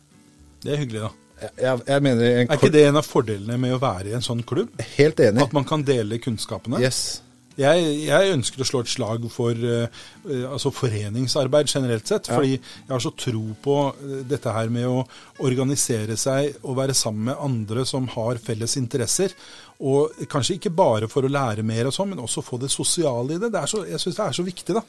[0.61, 1.17] Det er hyggelig, da.
[1.41, 4.75] Jeg, jeg, Er ikke det en av fordelene med å være i en sånn klubb?
[4.99, 5.41] Helt enig.
[5.47, 6.83] At man kan dele kunnskapene?
[6.83, 7.23] Yes.
[7.61, 10.03] Jeg, jeg ønsker å slå et slag for eh,
[10.49, 12.29] altså foreningsarbeid generelt sett.
[12.31, 12.39] Ja.
[12.39, 15.03] Fordi jeg har så tro på eh, dette her med å
[15.45, 19.35] organisere seg og være sammen med andre som har felles interesser.
[19.81, 23.35] Og kanskje ikke bare for å lære mer og sånn, men også få det sosiale
[23.35, 23.49] i det.
[23.55, 24.83] det er så, jeg syns det er så viktig, da.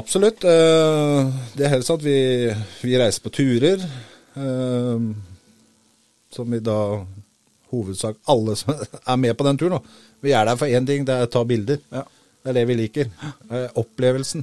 [0.00, 0.42] Absolutt.
[0.50, 2.16] eh, Det er helst at vi,
[2.82, 3.84] vi reiser på turer.
[4.34, 5.04] eh,
[6.34, 6.78] Som vi da
[7.70, 8.74] hovedsak alle som
[9.12, 9.78] er med på den turen.
[9.78, 10.10] da.
[10.22, 11.78] Vi er der for én ting, det er å ta bilder.
[11.92, 12.02] Ja.
[12.42, 13.10] Det er det vi liker.
[13.50, 14.42] Eh, Opplevelsen.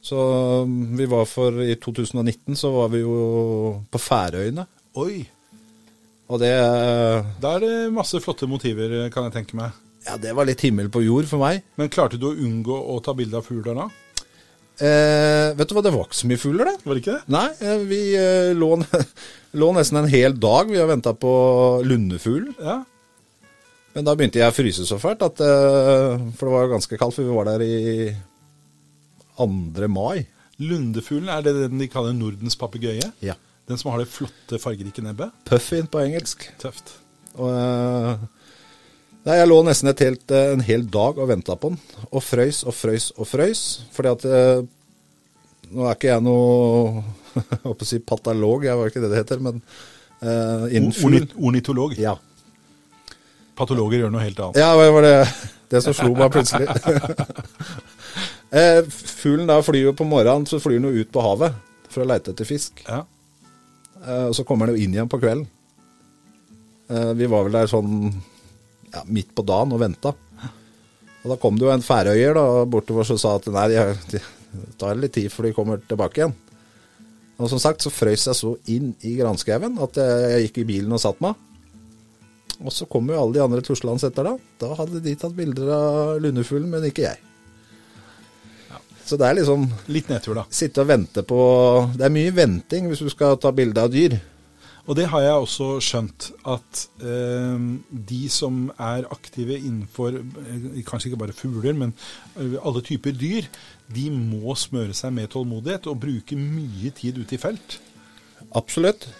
[0.00, 0.16] Så
[0.96, 4.64] vi var for I 2019 så var vi jo på Færøyene.
[4.96, 5.26] Oi.
[6.28, 9.76] Og det eh, Da er det masse flotte motiver, kan jeg tenke meg.
[10.06, 11.64] Ja, det var litt himmel på jord for meg.
[11.80, 13.88] Men klarte du å unngå å ta bilde av fugler da?
[14.78, 16.84] Eh, vet du hva, det var ikke så mye fugler, det.
[16.84, 17.32] Var det ikke det?
[17.34, 18.70] Nei, eh, vi eh, lå,
[19.60, 20.70] lå nesten en hel dag.
[20.70, 21.32] Vi har venta på
[21.84, 22.54] lundefuglen.
[22.62, 22.78] Ja.
[23.96, 27.18] Men da begynte jeg å fryse så fælt, at, eh, for det var ganske kaldt.
[27.18, 28.12] For vi var der i
[29.40, 29.90] 2.
[29.90, 30.28] mai.
[30.62, 33.10] Lundefuglen, er det den de kaller Nordens papegøye?
[33.24, 33.34] Ja.
[33.68, 35.34] Den som har det flotte, fargerike nebbet.
[35.44, 36.46] Puffin på engelsk.
[36.60, 36.94] Tøft.
[37.36, 38.22] Og, eh,
[39.26, 41.78] nei, jeg lå nesten et helt, eh, en hel dag og venta på den.
[42.08, 43.64] Og frøys og frøys og frøys.
[43.92, 44.66] Fordi at eh,
[45.68, 47.02] Nå er ikke jeg noe
[47.34, 49.58] jeg håper å si patalog, jeg var ikke det det heter, men
[50.24, 51.92] uh, innen fugl ornitolog.
[52.00, 52.14] Ja.
[53.52, 54.56] Patologer gjør noe helt annet.
[54.56, 55.12] Ja, det var det,
[55.68, 56.72] det som slo meg plutselig.
[59.20, 61.60] fuglen da flyr jo på morgenen, så flyr den jo ut på havet
[61.92, 62.80] for å leite etter fisk.
[62.88, 63.02] Ja.
[64.04, 65.46] Eh, og så kommer han jo inn igjen på kvelden.
[66.88, 70.14] Eh, vi var vel der sånn ja, midt på dagen og venta.
[71.18, 73.82] Og da kom det jo en færøyer da, bortover som sa at nei, de,
[74.14, 74.22] de,
[74.54, 76.36] det tar litt tid før de kommer tilbake igjen.
[77.38, 80.94] Og som sagt så frøys jeg så inn i granskauen at jeg gikk i bilen
[80.94, 81.36] og satt meg.
[82.58, 84.34] Og så kom jo alle de andre tuslene etter da.
[84.58, 87.27] Da hadde de tatt bilder av lundefuglen, men ikke jeg.
[89.08, 90.44] Så det er liksom Litt nedtur, da.
[90.52, 91.38] sitte og vente på
[91.96, 94.18] Det er mye venting hvis du skal ta bilde av dyr.
[94.88, 97.64] Og det har jeg også skjønt, at eh,
[98.08, 101.92] de som er aktive innenfor eh, kanskje ikke bare fugler, men
[102.40, 103.50] eh, alle typer dyr,
[103.92, 107.76] de må smøre seg med tålmodighet og bruke mye tid ute i felt.
[108.56, 109.10] Absolutt.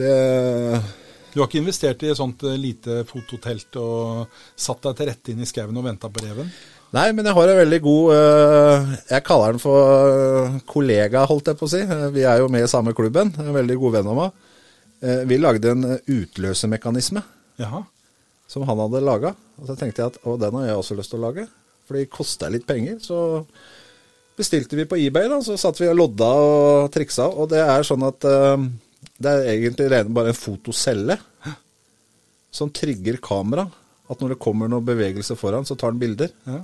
[0.00, 0.12] Det
[1.34, 5.32] Du har ikke investert i et sånt eh, lite fototelt og satt deg til rette
[5.32, 6.48] inn i skauen og venta på reven?
[6.92, 11.48] Nei, men jeg har en veldig god øh, Jeg kaller den for øh, kollega, holdt
[11.48, 11.80] jeg på å si.
[11.86, 13.30] Eh, Vi er jo med i samme klubben.
[13.40, 14.42] En veldig god venn av meg.
[15.00, 17.22] Eh, Vi lagde en utløsermekanisme
[17.62, 17.80] Jaha.
[18.52, 19.32] som han hadde laga.
[19.56, 21.46] Og så tenkte jeg at å, den har jeg også lyst til å lage.
[21.88, 22.98] For det kosta litt penger.
[23.00, 23.16] Så
[24.36, 25.40] bestilte vi på eBay, da.
[25.44, 27.30] Så satt vi og lodda og triksa.
[27.32, 31.16] Og det er sånn at det er egentlig bare en fotocelle
[32.52, 33.64] som trigger kamera.
[34.12, 36.32] At når det kommer noe bevegelse foran, så tar den bilder.
[36.44, 36.60] Ja.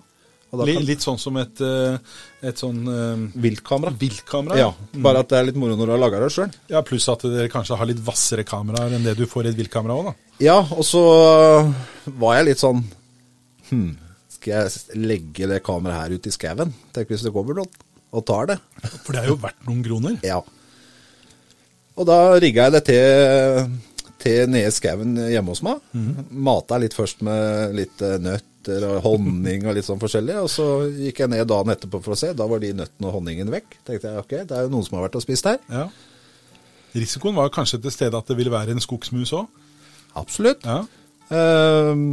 [0.50, 1.98] Kan- Litt sånn som et, eh,
[2.48, 3.92] et sånn eh, Viltkamera.
[4.00, 4.56] viltkamera?
[4.56, 6.52] Ja, bare at det er litt moro når du har laga det sjøl.
[6.72, 9.58] Ja, Pluss at dere kanskje har litt hvassere kameraer enn det du får i et
[9.60, 10.14] viltkamera òg, da.
[10.40, 11.02] Ja, og så
[12.18, 12.84] var jeg litt sånn
[13.68, 13.98] Hm,
[14.32, 16.72] skal jeg legge det kameraet her ute i skauen?
[16.96, 17.68] Tenk hvis det kommer noen
[18.16, 18.58] og tar det.
[19.04, 20.14] For det er jo verdt noen kroner.
[20.24, 20.40] Ja.
[21.98, 23.68] Og da rigga jeg det til,
[24.22, 25.82] til nede i skauen hjemme hos meg.
[26.30, 30.36] Mata litt først med litt eh, nøtter og honning og litt sånn forskjellig.
[30.42, 32.32] Og så gikk jeg ned dagen etterpå for å se.
[32.36, 33.78] Da var de nøttene og honningen vekk.
[33.86, 35.58] Tenkte jeg ok, det er jo noen som har vært og spist her.
[35.72, 35.86] Ja.
[36.96, 39.48] Risikoen var kanskje til stede at det ville være en skogsmus òg.
[40.18, 40.64] Absolutt.
[40.64, 40.82] Ja.
[41.28, 42.04] Eh,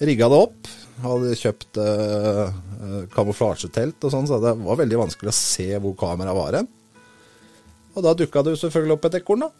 [0.00, 0.70] rigga det opp.
[1.00, 5.96] Hadde kjøpt eh, eh, kamuflasjetelt og sånn, så det var veldig vanskelig å se hvor
[6.00, 6.68] kameraet var hen.
[7.96, 9.50] Og da dukka det jo selvfølgelig opp et ekorn, da.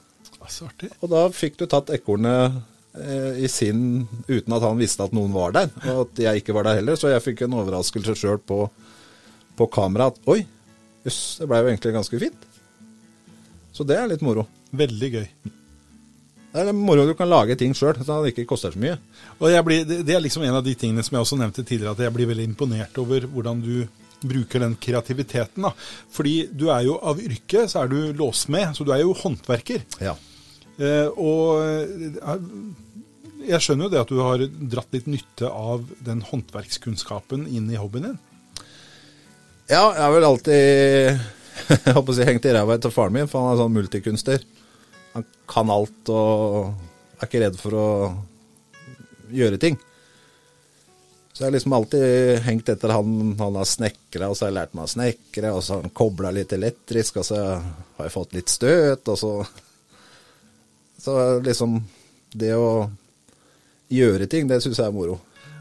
[0.41, 0.91] Ah, Så artig.
[1.01, 5.53] Og da fikk du tatt ekornet i sin uten at han visste at noen var
[5.55, 6.99] der, og at jeg ikke var der heller.
[6.99, 8.65] Så jeg fikk en overraskelse sjøl på,
[9.59, 10.41] på kamera at oi,
[11.07, 12.49] jøss, det blei jo egentlig ganske fint.
[13.71, 14.49] Så det er litt moro.
[14.77, 15.27] Veldig gøy.
[16.51, 18.97] Det er moro du kan lage ting sjøl, så det ikke koster så mye.
[19.39, 22.03] Blir, det det er liksom en av de tingene som jeg også nevnte tidligere, at
[22.03, 23.75] jeg blir veldig imponert over hvordan du
[24.21, 25.63] bruker den kreativiteten.
[25.63, 25.71] da.
[26.13, 29.87] Fordi du er jo av yrke, så er du låsmed, så du er jo håndverker.
[30.03, 30.17] Ja.
[30.79, 32.39] Eh, og eh,
[33.49, 37.81] jeg skjønner jo det at du har dratt litt nytte av den håndverkskunnskapen inn i
[37.81, 38.19] hobbyen din.
[39.71, 40.61] Ja, jeg har vel alltid
[41.87, 44.45] jeg håper å si, hengt i ræva etter faren min, for han er sånn multikunstner.
[45.15, 46.75] Han kan alt og
[47.21, 47.87] er ikke redd for å
[49.31, 49.79] gjøre ting.
[51.33, 54.59] Så jeg har liksom alltid hengt etter han han har snekra, og så har jeg
[54.59, 58.13] lært meg å snekre, og så har han kobla litt elektrisk, og så har jeg
[58.13, 59.31] fått litt støt, og så
[61.01, 61.81] Så liksom
[62.31, 62.91] Det å
[63.91, 65.17] gjøre ting, det syns jeg er moro.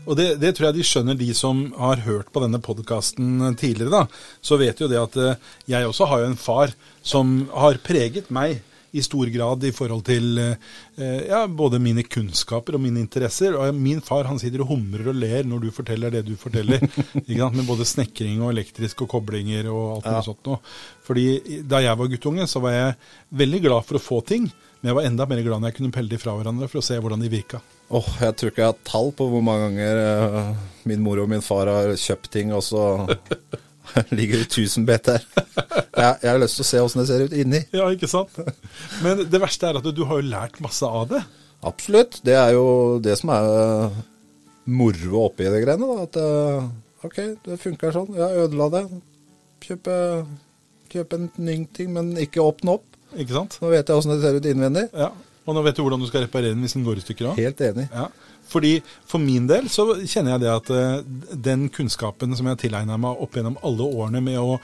[0.06, 3.89] Og det, det tror jeg de skjønner, de som har hørt på denne podkasten tidligere.
[3.89, 4.04] da.
[4.41, 8.30] Så vet jo det at eh, jeg også har jo en far som har preget
[8.34, 8.60] meg
[8.91, 13.57] i stor grad i forhold til eh, ja, både mine kunnskaper og mine interesser.
[13.57, 16.86] Og min far han sitter og humrer og ler når du forteller det du forteller.
[17.57, 20.61] Med både snekring og elektrisk og koblinger og alt mulig sånt noe.
[21.05, 22.97] Fordi da jeg var guttunge, så var jeg
[23.41, 24.49] veldig glad for å få ting.
[24.80, 26.86] Men jeg var enda mer glad når jeg kunne pelle de fra hverandre for å
[26.86, 27.59] se hvordan de virka.
[27.91, 30.51] Åh, jeg tror ikke jeg har tall på hvor mange ganger uh,
[30.88, 32.84] min mor og min far har kjøpt ting, og så
[34.17, 35.25] ligger det 1000 bet der.
[35.25, 37.63] Jeg, jeg har lyst til å se åssen det ser ut inni.
[37.75, 38.39] Ja, ikke sant?
[39.03, 41.23] Men det verste er at du har jo lært masse av det.
[41.67, 42.21] Absolutt.
[42.23, 42.67] Det er jo
[43.03, 43.97] det som er uh,
[44.69, 45.89] moro oppi det greiene.
[45.89, 46.69] da, At uh,
[47.09, 47.19] ok,
[47.49, 48.13] det funker sånn.
[48.15, 48.86] Jeg ødela det.
[49.65, 49.97] Kjøpe,
[50.93, 52.89] kjøpe en ny ting, men ikke åpne opp.
[53.18, 53.57] Ikke sant?
[53.64, 54.86] Nå vet jeg åssen det ser ut innvendig.
[54.93, 55.10] Ja.
[55.49, 57.41] Og nå vet du hvordan du skal reparere den hvis den går i stykker òg.
[57.41, 57.88] Helt enig.
[57.89, 58.10] Ja.
[58.49, 58.76] Fordi
[59.10, 62.97] For min del så kjenner jeg det at uh, den kunnskapen som jeg har tilegna
[63.01, 64.57] meg opp gjennom alle årene med å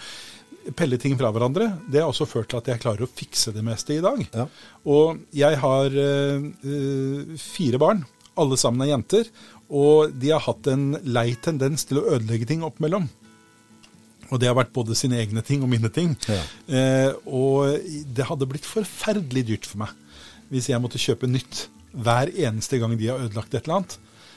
[0.73, 3.61] pelle ting fra hverandre, det har også ført til at jeg klarer å fikse det
[3.65, 4.21] meste i dag.
[4.33, 4.47] Ja.
[4.89, 6.47] Og jeg har eh,
[7.37, 8.01] fire barn,
[8.41, 9.29] alle sammen er jenter,
[9.69, 13.05] og de har hatt en lei tendens til å ødelegge ting oppimellom.
[14.31, 16.15] Og det har vært både sine egne ting og mine ting.
[16.29, 16.41] Ja.
[16.67, 17.77] Eh, og
[18.15, 20.01] det hadde blitt forferdelig dyrt for meg
[20.53, 21.63] hvis jeg måtte kjøpe nytt
[21.95, 23.95] hver eneste gang de har ødelagt et eller annet.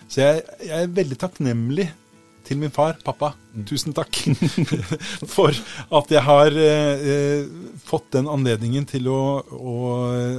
[0.09, 1.89] Så jeg, jeg er veldig takknemlig
[2.49, 3.35] til min far, pappa,
[3.69, 4.15] tusen takk
[5.35, 5.53] for
[5.99, 7.45] at jeg har eh,
[7.85, 9.75] fått den anledningen til å, å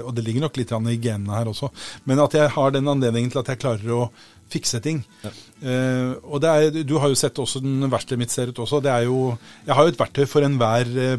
[0.07, 1.69] Og det ligger nok litt i genene her også,
[2.09, 4.09] men at jeg har den anledningen til at jeg klarer å
[4.49, 5.03] fikse ting.
[5.25, 8.81] Eh, og det er, Du har jo sett også den verkstedet mitt ser ut også.
[8.83, 9.37] Det er jo,
[9.67, 11.17] jeg har jo et verktøy for enhver eh,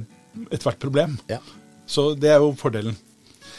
[0.50, 1.18] ethvert problem.
[1.30, 1.38] Ja.
[1.86, 2.96] Så det er jo fordelen.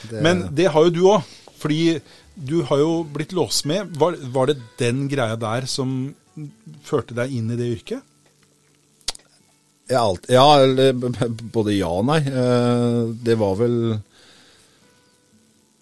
[0.10, 1.24] Det- Men det har jo du òg.
[1.62, 2.00] Fordi
[2.36, 3.92] du har jo blitt låst med.
[4.00, 6.16] Var, var det den greia der som
[6.84, 8.02] førte deg inn i det yrket?
[9.92, 10.46] Ja, alt, ja,
[11.52, 12.20] både ja og nei.
[12.24, 13.76] Eh, Det var vel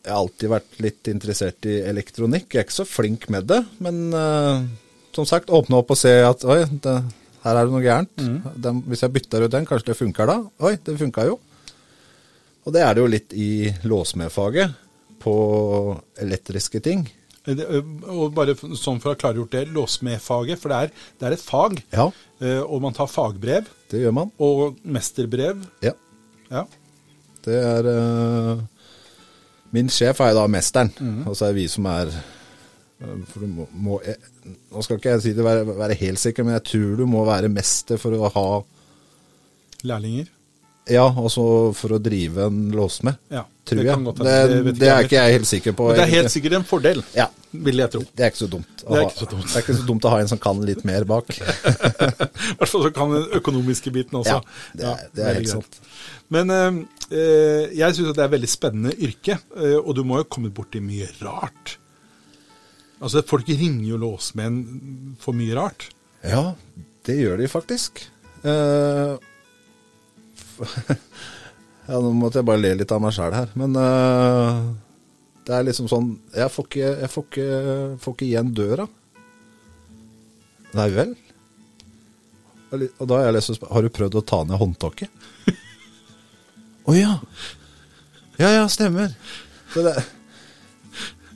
[0.05, 2.47] Jeg har alltid vært litt interessert i elektronikk.
[2.53, 4.63] Jeg er ikke så flink med det, men uh,
[5.15, 6.95] som sagt, åpne opp og se at oi, det,
[7.43, 8.23] her er det noe gærent.
[8.63, 10.37] Den, hvis jeg bytter ut den, kanskje det funker da?
[10.65, 11.37] Oi, det funka jo.
[12.67, 13.49] Og det er det jo litt i
[13.87, 14.73] låsmedfaget
[15.23, 15.35] på
[16.23, 17.05] elektriske ting.
[17.45, 17.67] Eh, det-
[18.07, 21.43] Og bare sånn for å ha klargjort det, låsmedfaget, for det er, det er et
[21.43, 21.79] fag.
[21.91, 22.09] Ja,
[22.41, 24.31] eh, Og man tar fagbrev det gjør man.
[24.39, 25.63] og mesterbrev.
[25.83, 25.91] Ja.
[26.51, 26.65] Ja.
[27.43, 28.61] Det er eh,
[29.75, 30.91] Min sjef er jo da mesteren,
[31.27, 34.17] og så er vi som er eh, for du må, må, jeg,
[34.71, 37.23] Nå skal ikke jeg si det være, være helt sikker, men jeg tror du må
[37.27, 38.49] være mester for å ha
[39.87, 40.27] Lærlinger.
[40.89, 41.43] Ja, også
[41.77, 43.97] for å drive en låsmed, Ja, tror jeg.
[44.05, 45.89] Det, Det, det, Det er ikke jeg helt sikker på.
[45.89, 48.01] Men det er helt sikkert en fordel, Ja, vil jeg tro.
[48.15, 48.83] det er ikke så dumt.
[48.83, 49.49] Det er ikke så dumt.
[49.55, 51.29] er ikke så dumt å ha en som kan litt mer bak.
[51.39, 54.39] I hvert fall som kan den økonomiske biten også.
[54.39, 55.79] Ja, det er, det er helt sant.
[56.29, 60.27] Men øh, eh, jeg syns det er veldig spennende yrke, eh, og du må jo
[60.29, 61.77] komme borti mye rart.
[62.99, 65.87] Altså, Folk ringer jo låsmenn for mye rart.
[66.25, 66.49] Ja,
[67.07, 68.01] det gjør de faktisk.
[68.43, 69.13] Eh,
[71.89, 74.59] ja, nå måtte jeg bare le litt av meg sjæl her, men uh,
[75.47, 77.47] det er liksom sånn Jeg får ikke, jeg får ikke,
[78.03, 78.85] får ikke igjen døra.
[80.77, 81.15] Nei vel?
[82.69, 85.25] Og da har jeg lyst til å spørre Har du prøvd å ta ned håndtaket?
[86.89, 87.15] Å ja.
[88.39, 89.15] Ja ja, stemmer.
[89.73, 89.95] Så det,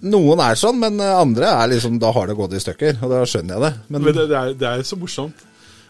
[0.03, 3.23] noen er sånn, men andre er liksom Da har det gått i stykker, og da
[3.29, 3.73] skjønner jeg det.
[3.87, 5.43] Men, Men det, det, er, det er så morsomt.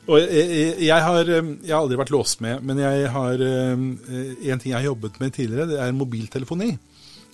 [0.04, 3.44] Og jeg, jeg, jeg, har, eh, jeg har aldri vært låst med, men jeg har
[3.44, 6.74] eh, en ting jeg har jobbet med tidligere, det er mobiltelefoni.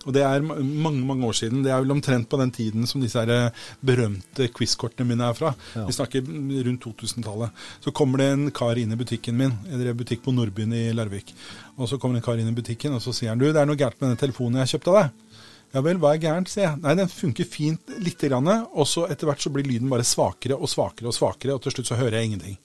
[0.08, 1.64] Og det er mange mange år siden.
[1.64, 5.36] Det er vel omtrent på den tiden som disse her eh, berømte quizkortene mine er
[5.36, 5.52] fra.
[5.76, 5.84] Ja.
[5.90, 7.66] Vi snakker rundt 2000-tallet.
[7.84, 9.58] Så kommer det en kar inn i butikken min.
[9.68, 11.34] Jeg drev butikk på Nordbyen i Larvik.
[11.78, 13.60] Og så kommer det en kar inn i butikken og så sier han, du, det
[13.60, 15.29] er noe gærent med den telefonen jeg kjøpte av deg.
[15.70, 16.80] Ja vel, hva er gærent, sier jeg.
[16.82, 20.58] Nei, den funker fint lite grann, og så etter hvert så blir lyden bare svakere
[20.58, 22.56] og svakere og svakere, og til slutt så hører jeg ingenting.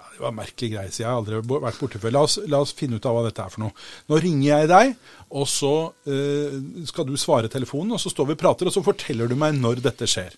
[0.00, 2.14] Ja, det var en merkelig greie, sier jeg har aldri vært borte før.
[2.16, 3.86] La oss, la oss finne ut av hva dette er for noe.
[4.10, 4.96] Nå ringer jeg deg,
[5.30, 5.74] og så
[6.10, 6.58] eh,
[6.90, 9.54] skal du svare telefonen, og så står vi og prater, og så forteller du meg
[9.60, 10.34] når dette skjer.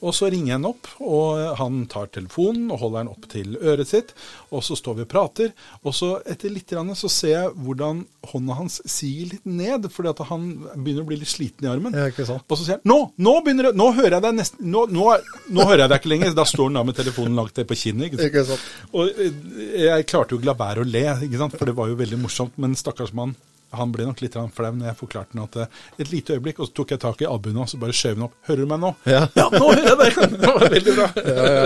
[0.00, 3.56] Og så ringer jeg han opp, og han tar telefonen og holder den opp til
[3.60, 4.14] øret sitt.
[4.50, 5.52] Og så står vi og prater,
[5.84, 10.22] og så etter litt så ser jeg hvordan hånda hans siger litt ned, fordi at
[10.28, 10.46] han
[10.76, 11.96] begynner å bli litt sliten i armen.
[11.96, 12.46] Ja, ikke sant.
[12.48, 15.06] Og så sier han nå, nå begynner det, nå hører jeg deg nesten, nå, nå,
[15.50, 16.34] nå hører jeg deg ikke lenger.
[16.38, 18.08] Da står han da med telefonen langt ned på kinnet.
[18.08, 18.30] ikke sant?
[18.30, 18.68] Ikke sant.
[18.94, 19.38] Og eh,
[19.86, 21.58] jeg klarte jo ikke la være å le, ikke sant?
[21.58, 22.56] for det var jo veldig morsomt.
[22.62, 23.34] Men stakkars mann,
[23.70, 26.70] han ble nok litt flau når jeg forklarte han at eh, et lite øyeblikk, og
[26.70, 28.36] så tok jeg tak i albuen hans og bare skjøv den opp.
[28.48, 28.92] Hører du meg nå?
[29.06, 29.24] Ja.
[29.54, 30.20] nå hører jeg deg!
[30.42, 31.08] Det var veldig bra.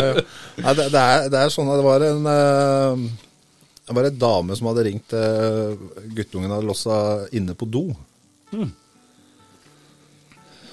[0.64, 3.04] Nei, det, det, er, det er sånn at det var en eh,
[3.88, 5.74] Det var en dame som hadde ringt uh,
[6.16, 6.98] Guttungen hadde lossa
[7.36, 7.86] inne på do.
[8.54, 8.72] Mm.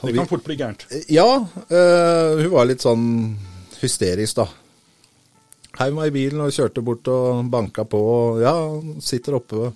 [0.02, 0.88] Det kan fort bli gærent.
[1.14, 3.06] Ja, eh, hun var litt sånn
[3.82, 4.48] hysterisk, da.
[5.78, 8.00] Heiv meg i bilen og kjørte bort og banka på.
[8.02, 8.56] Og ja,
[9.04, 9.72] sitter oppe.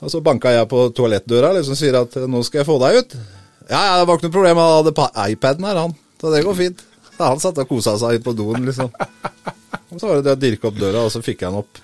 [0.00, 3.16] Og så banka jeg på toalettdøra liksom sier at nå skal jeg få deg ut.
[3.70, 4.60] Ja, ja, det var ikke noe problem.
[4.60, 5.92] Han hadde pa- iPaden her, han.
[6.20, 6.80] Så det går fint.
[7.16, 8.88] Så han satt og kosa seg på doen, liksom.
[9.90, 11.80] Og så var det det å dirke opp døra, og så fikk jeg han opp.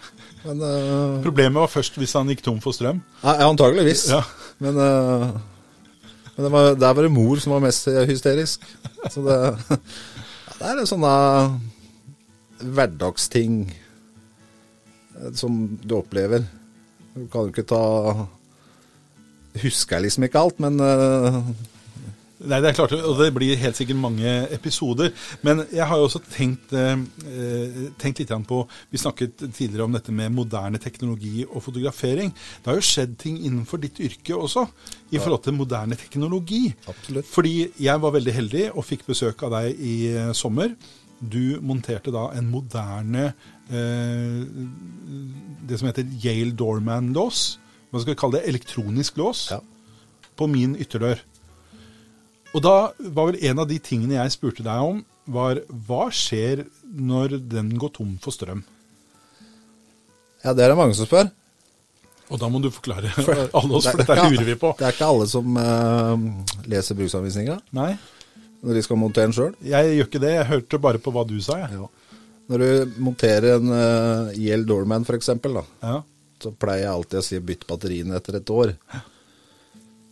[0.47, 3.03] Men uh, Problemet var først hvis han gikk tom for strøm.
[3.23, 4.07] Ja, antageligvis.
[4.15, 4.23] Ja.
[4.63, 5.29] Men, uh,
[6.37, 8.65] men det var, der var det mor som var mest hysterisk.
[9.13, 9.39] Så det,
[9.71, 9.79] ja,
[10.61, 11.15] det er en sånne
[12.77, 13.59] hverdagsting
[15.21, 16.47] eh, som du opplever.
[17.17, 18.27] Du kan jo ikke ta
[19.57, 21.41] Husker jeg liksom ikke alt, men uh...
[22.37, 25.09] Nei, det er klart, og det blir helt sikkert mange episoder.
[25.41, 28.59] Men jeg har jo også tenkt, eh, eh, tenkt litt på
[28.93, 32.35] Vi snakket tidligere om dette med moderne teknologi og fotografering.
[32.61, 34.67] Det har jo skjedd ting innenfor ditt yrke også,
[35.11, 36.75] i forhold til moderne teknologi.
[36.87, 37.27] Absolutt.
[37.27, 40.77] Fordi jeg var veldig heldig og fikk besøk av deg i eh, sommer.
[41.19, 43.31] Du monterte da en moderne
[43.73, 44.43] eh,
[45.67, 47.59] Det som heter Yale Doorman-lås.
[47.91, 48.51] Man skal kalle det?
[48.51, 49.49] Elektronisk lås.
[49.55, 49.63] Ja.
[50.37, 51.23] På min ytterdør.
[52.55, 56.65] Og da var vel en av de tingene jeg spurte deg om, var hva skjer
[56.85, 58.63] når den går tom for strøm?
[60.45, 61.33] Ja, det er det mange som spør.
[62.27, 63.11] Og da må du forklare
[63.59, 64.73] alle oss, for Det dette lurer vi på.
[64.79, 66.15] Det er ikke alle som uh,
[66.71, 67.59] leser bruksanvisninga
[68.67, 69.53] når de skal montere den sjøl.
[69.63, 70.33] jeg gjør ikke det.
[70.35, 71.79] Jeg hørte bare på hva du sa, jeg.
[72.51, 75.31] Når du monterer en uh, Yale Doorman f.eks.,
[75.83, 76.01] Ja.
[76.43, 78.75] så pleier jeg alltid å si bytt batteriene etter et år.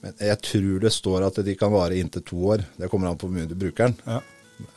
[0.05, 2.65] Men jeg tror det står at de kan vare inntil to år.
[2.79, 3.99] Det kommer an på hvor mye du bruker den.
[4.07, 4.21] Ja.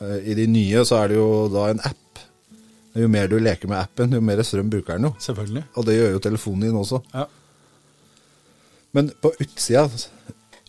[0.02, 2.22] Uh, I de nye så er det jo da en app.
[2.98, 5.14] Jo mer du leker med appen, jo mer strøm bruker den jo.
[5.22, 5.62] Selvfølgelig.
[5.78, 6.98] Og det gjør jo telefonen din også.
[7.14, 7.26] Ja.
[8.96, 9.84] Men på utsida,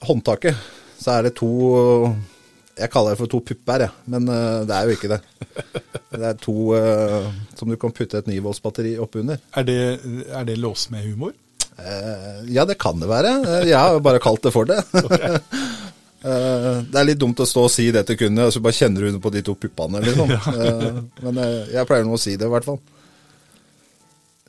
[0.05, 0.57] håndtaket,
[0.99, 1.49] så er det to
[2.80, 3.91] Jeg kaller det for to pupper, jeg.
[4.13, 5.19] Men eh, det er jo ikke det.
[6.09, 7.27] Det er to uh,
[7.59, 9.38] som du kan putte et 9 volts-batteri oppunder.
[9.59, 9.77] Er det,
[10.32, 11.36] er det lås med humor?
[11.80, 13.34] Uh, ja, det kan det være.
[13.67, 14.80] Jeg har bare kalt det for det.
[16.19, 18.75] Uh, det er litt dumt å stå og si det til kundene, og så bare
[18.75, 20.34] kjenner du på de to puppene, liksom.
[21.23, 21.38] Men
[21.71, 22.75] jeg pleier nå å si det, i hvert fall.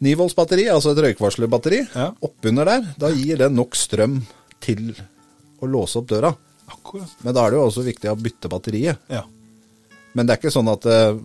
[0.03, 2.09] Nivålsbatteri, altså et røykvarslerbatteri, Ja.
[2.27, 4.19] oppunder der, da gir det nok strøm
[4.59, 4.91] til
[5.63, 6.33] å låse opp døra.
[6.71, 7.13] Akkurat.
[7.25, 9.03] Men da er det jo også viktig å bytte batteriet.
[9.11, 9.25] Ja.
[10.13, 11.19] Men det er ikke sånn at uh,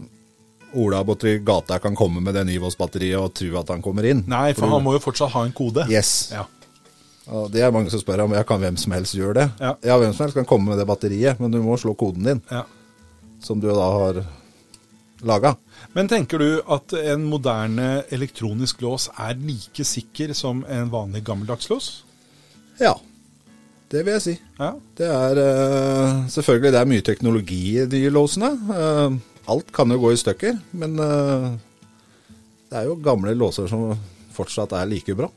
[0.76, 4.08] Ola borti gata kan komme med det 9 volts batteriet og tro at han kommer
[4.10, 4.26] inn.
[4.30, 5.88] Nei, for han må jo fortsatt ha en kode.
[5.92, 6.34] Yes.
[6.36, 6.44] Ja.
[7.32, 9.46] Og det er mange som spør om ja, kan hvem som helst gjøre det.
[9.64, 9.98] Ja.
[9.98, 12.66] hvem som helst kan komme med det batteriet, men du må slå koden din, ja.
[13.42, 14.20] som du da har
[15.26, 15.56] laga.
[15.96, 21.72] Men tenker du at en moderne elektronisk lås er like sikker som en vanlig gammeldags
[21.72, 21.90] lås?
[22.78, 22.98] Ja,
[23.94, 24.34] det vil jeg si.
[24.58, 24.72] Ja.
[24.98, 28.50] Det er uh, selvfølgelig det er mye teknologi i de låsene.
[28.66, 29.18] Uh,
[29.52, 31.52] alt kan jo gå i stykker, men uh,
[32.72, 33.92] det er jo gamle låser som
[34.36, 35.30] fortsatt er like bra.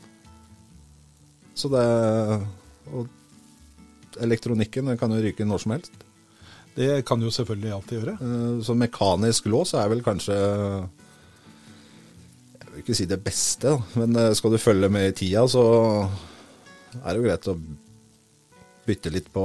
[1.58, 1.86] Så det
[2.94, 3.08] Og
[4.22, 5.92] elektronikken kan jo ryke når som helst.
[6.78, 8.14] Det kan jo selvfølgelig alltid gjøre.
[8.64, 10.34] Så mekanisk lås er vel kanskje
[12.54, 13.82] Jeg vil ikke si det beste, da.
[13.98, 15.64] men skal du følge med i tida, så
[17.02, 17.56] er det jo greit å
[18.88, 19.44] bytte litt på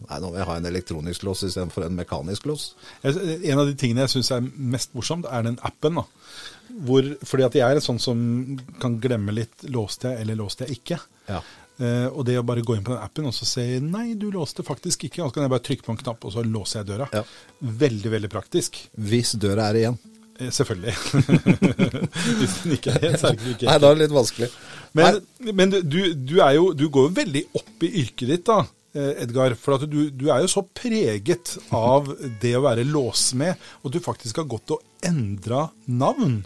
[0.00, 2.70] Nei, nå vil jeg ha en elektronisk lås istedenfor en mekanisk lås.
[3.04, 6.00] En av de tingene jeg syns er mest morsomt, er den appen.
[6.00, 6.06] da.
[6.88, 8.22] Hvor, fordi at jeg er en sånn som
[8.80, 10.98] kan glemme litt låste jeg eller låste jeg ikke.
[11.28, 11.42] Ja.
[11.80, 14.30] Eh, og det å bare gå inn på den appen og så si nei, du
[14.32, 16.82] låste faktisk ikke, og så kan jeg bare trykke på en knapp, og så låser
[16.82, 17.10] jeg døra.
[17.14, 17.22] Ja.
[17.84, 18.80] Veldig, veldig praktisk.
[18.96, 20.00] Hvis døra er igjen.
[20.40, 20.94] Eh, selvfølgelig.
[22.40, 24.50] Hvis den ikke er er det ikke Nei, da er det litt vanskelig.
[24.96, 25.20] Men,
[25.54, 28.64] men du, du, jo, du går jo veldig opp i yrket ditt, da,
[28.96, 29.54] eh, Edgar.
[29.60, 32.08] For du, du er jo så preget av
[32.42, 36.40] det å være låsmed, og du faktisk har gått og endra navn.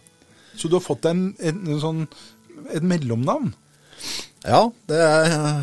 [0.58, 2.04] Så du har fått deg en, en, en sånn,
[2.74, 3.54] et mellomnavn.
[4.44, 5.62] Ja, det er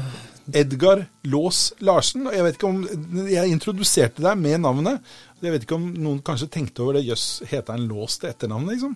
[0.57, 2.25] Edgar Lås Larsen.
[2.27, 5.13] Og jeg vet ikke om Jeg introduserte deg med navnet.
[5.41, 7.05] Jeg vet ikke om noen kanskje tenkte over det.
[7.07, 8.95] Jøss, heter han Lås til etternavn, liksom?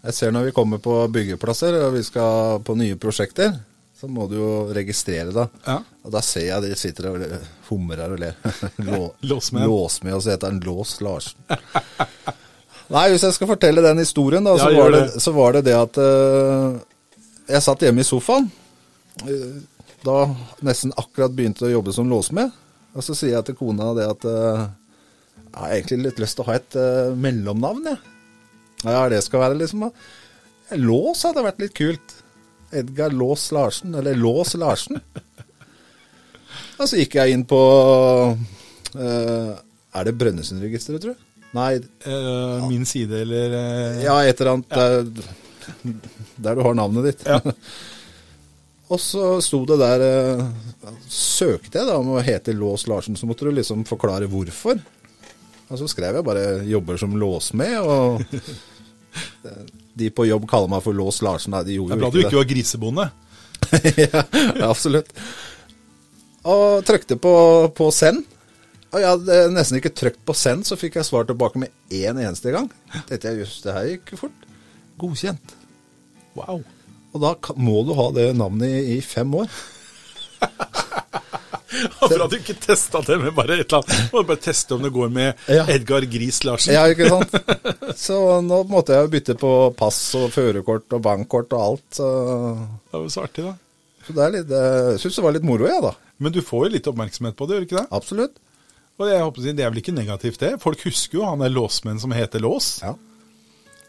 [0.00, 3.52] Jeg ser når vi kommer på byggeplasser og vi skal på nye prosjekter,
[4.00, 5.44] så må du jo registrere da.
[5.66, 5.76] Ja.
[6.06, 7.24] Og da ser jeg de sitter og
[7.68, 8.38] humrer og ler.
[8.86, 9.66] Lå, Låsmed.
[9.68, 11.36] Låsmed, og så heter han Lås Larsen.
[12.90, 15.20] Nei, hvis jeg skal fortelle den historien, da, så, Ja, var, det, det.
[15.22, 16.80] så var det det at uh,
[17.52, 18.48] jeg satt hjemme i sofaen.
[19.28, 19.60] eh,
[20.00, 20.16] da
[20.64, 22.50] nesten akkurat begynte å jobbe som låsmed.
[22.96, 24.62] Og så sier jeg til kona det at eh,
[25.50, 28.16] jeg har egentlig litt lyst til å ha et uh, mellomnavn, jeg.
[28.86, 29.88] Ja, det skal være liksom.
[30.80, 32.14] Lås hadde vært litt kult.
[32.70, 35.00] Edgar Lås Larsen, eller Lås Larsen.
[36.80, 37.58] Og så gikk jeg inn på
[38.30, 41.26] uh, Er det Brønnøysundregisteret, tror jeg?
[41.56, 41.72] Nei,
[42.06, 45.32] Uh, Min side, eller uh, ja, et eller annet der,
[46.38, 47.26] der du har navnet ditt.
[47.26, 47.40] Ja.
[48.90, 50.02] Og så sto det der
[51.06, 54.80] Søkte jeg da om å hete Lås Larsen, så måtte du liksom forklare hvorfor.
[55.70, 58.22] Og så skrev jeg bare 'jobber som låsmed', og
[60.00, 61.54] de på jobb kaller meg for Lås Larsen.
[61.54, 63.06] Nei, de Det gjorde er bra jo du ikke ikke var grisebonde.
[64.04, 64.22] ja,
[64.66, 65.12] absolutt.
[66.44, 67.34] Og trykte på,
[67.76, 68.24] på send.
[68.90, 72.18] Og jeg hadde nesten ikke trykt på send, så fikk jeg svar tilbake med én
[72.18, 72.66] eneste gang.
[73.06, 74.48] Tenkte jeg, jøss, det her gikk fort.
[74.98, 75.54] Godkjent.
[76.34, 76.64] Wow.
[77.14, 79.52] Og da må du ha det navnet i, i fem år.
[82.10, 84.10] Bra du ikke testa det med bare et eller annet.
[84.12, 85.64] Må bare teste om det går med Ja.
[85.70, 86.74] Edgar Gris Larsen.
[86.74, 87.34] Ja, ikke sant?
[88.00, 91.86] Så nå måtte jeg bytte på pass og førerkort og bankkort og alt.
[92.00, 92.08] Så,
[92.90, 93.54] Det var så artig, da.
[94.06, 95.94] så det er litt, jeg syns det var litt moro, jeg, da.
[96.20, 97.86] Men du får jo litt oppmerksomhet på det, gjør du ikke det?
[98.00, 98.40] Absolutt.
[99.00, 100.50] Og jeg håper Det er vel ikke negativt, det?
[100.60, 102.80] Folk husker jo han der låsmenn som heter Lås.
[102.84, 102.92] Ja.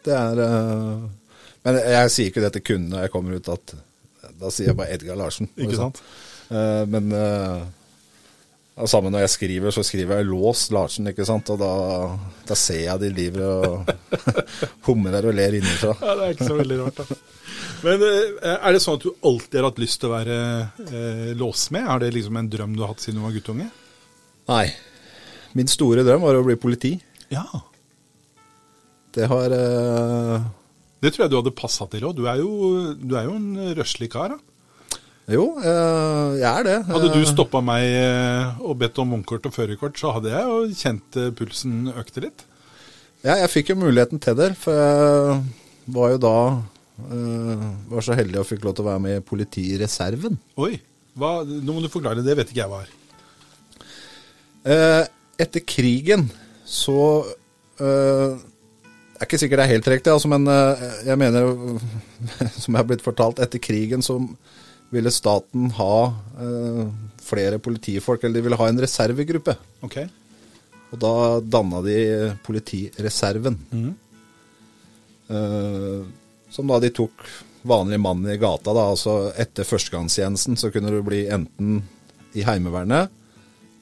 [0.05, 1.01] Det er eh,
[1.67, 3.73] Men jeg sier ikke det til kundene når jeg kommer ut, at
[4.41, 5.49] da sier jeg bare Edgar Larsen.
[5.59, 5.99] Ikke sant?
[5.99, 7.61] Eh, men uh,
[8.89, 11.49] samme når jeg skriver, så skriver jeg Lås Larsen, ikke sant.
[11.53, 11.71] Og da,
[12.47, 13.91] da ser jeg de driver og
[14.87, 15.95] humrer og ler innenfra.
[15.99, 17.19] Ja, Det er ikke så veldig rart, da.
[17.81, 20.37] Men eh, er det sånn at du alltid har hatt lyst til å være
[20.85, 21.89] eh, låsmed?
[21.93, 23.67] Er det liksom en drøm du har hatt siden du var guttunge?
[24.51, 24.65] Nei.
[25.57, 26.95] Min store drøm var å bli politi.
[27.33, 27.45] Ja.
[29.11, 30.47] Det har eh,
[31.03, 32.15] Det tror jeg du hadde passa til òg.
[32.17, 34.37] Du, du er jo en røslig kar.
[34.37, 34.50] da.
[35.29, 36.79] Jo, eh, jeg er det.
[36.87, 40.43] Hadde du Eh, stoppa meg eh, og bedt om vognkort og førerkort, så hadde jeg
[40.49, 42.41] jo kjent pulsen økte litt.
[43.21, 45.41] Ja, jeg fikk jo muligheten til det, for jeg
[45.93, 46.37] var jo da
[47.01, 50.37] var så heldig og fikk lov til å være med i politireserven.
[50.61, 50.77] Oi,
[51.17, 52.21] hva, nå må du forklare.
[52.21, 52.91] Det vet ikke jeg hva er.
[55.41, 56.29] Etter krigen
[56.65, 57.25] så
[57.81, 60.45] det er ikke sikkert det er helt riktig, altså, men
[61.05, 61.41] jeg mener,
[62.61, 64.13] som jeg har blitt fortalt, etter krigen så
[64.91, 65.95] ville staten ha
[66.43, 66.81] eh,
[67.21, 69.55] flere politifolk, eller de ville ha en reservegruppe.
[69.87, 69.97] Ok.
[70.91, 71.97] Og da danna de
[72.43, 73.57] politireserven.
[75.31, 76.01] Eh,
[76.51, 77.23] som da de tok
[77.61, 78.89] vanlig mann i gata, da.
[78.91, 81.81] Altså etter førstegangstjenesten så kunne du bli enten
[82.35, 83.11] i Heimevernet,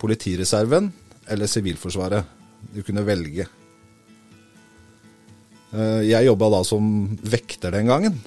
[0.01, 0.91] politireserven
[1.29, 2.37] eller Sivilforsvaret.
[2.73, 3.47] Du kunne velge.
[5.73, 6.85] Eh, jeg jobba da som
[7.25, 8.21] vekter den gangen,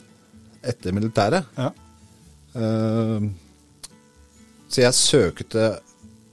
[0.63, 1.47] etter militæret.
[1.59, 1.71] Ja.
[2.55, 3.29] Eh,
[4.73, 5.69] så jeg søkte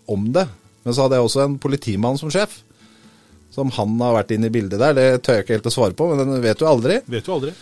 [0.10, 0.46] om det.
[0.84, 2.62] Men så hadde jeg også en politimann som sjef.
[3.54, 5.98] Som han har vært inne i bildet der, det tør jeg ikke helt å svare
[5.98, 7.00] på, men den vet du aldri.
[7.10, 7.54] Vet du aldri.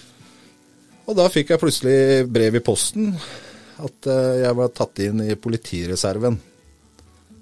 [1.07, 3.13] Og da fikk jeg plutselig brev i posten
[3.77, 6.37] at eh, jeg var tatt inn i politireserven.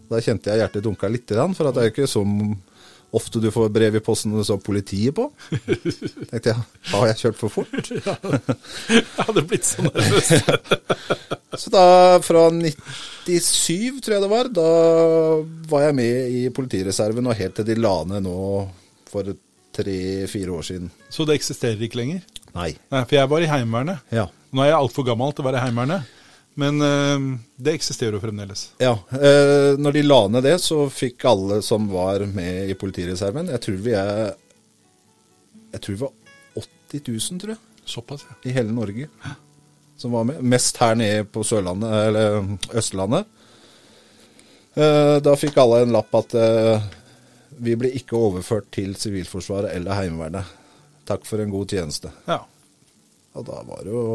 [0.05, 2.21] Da kjente jeg hjertet dunka litt, for at det er jo ikke så
[3.15, 5.29] ofte du får brev i posten du så politiet på.
[6.29, 7.89] tenkte jeg, har jeg kjørt for fort?
[8.89, 10.33] Jeg hadde blitt så nervøs.
[11.55, 14.65] Så da, fra 97, tror jeg det var, da
[15.71, 18.35] var jeg med i politireserven, og helt til de la ned nå
[19.07, 19.29] for
[19.75, 20.91] tre-fire år siden.
[21.07, 22.25] Så det eksisterer ikke lenger?
[22.55, 22.73] Nei.
[22.91, 24.03] Nei, for jeg var i Heimevernet.
[24.15, 24.27] Ja.
[24.51, 26.11] Nå er jeg altfor gammel til å være i Heimevernet,
[26.55, 27.25] men eh,
[27.59, 28.69] det eksisterer jo fremdeles.
[28.79, 33.51] Ja, eh, når de la ned det, så fikk alle som var med i politireserven
[33.51, 34.21] Jeg tror vi er
[35.73, 36.13] Jeg tror vi var
[36.63, 38.37] 80 000, tror jeg, Såpass, ja.
[38.49, 39.09] i hele Norge
[39.97, 40.41] som var med.
[40.43, 42.39] Mest her nede på Sørlandet, eller
[42.75, 43.27] Østlandet.
[44.75, 46.35] Eh, da fikk alle en lapp at
[47.63, 50.55] vi ble ikke overført til Sivilforsvaret eller Heimevernet.
[51.07, 52.11] Takk for en god tjeneste.
[52.27, 52.41] Ja,
[53.35, 54.07] Og da var det jo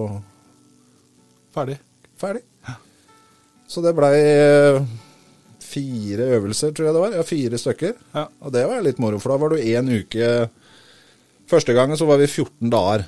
[1.54, 1.78] ferdig.
[2.20, 2.44] Ferdig.
[3.70, 4.80] Så det blei eh,
[5.62, 7.16] fire øvelser, tror jeg det var.
[7.18, 7.92] Ja, fire stykker.
[8.16, 8.24] Ja.
[8.42, 10.48] Og det var litt moro, for da var du én uke
[11.50, 13.02] Første gangen så var vi 14 dager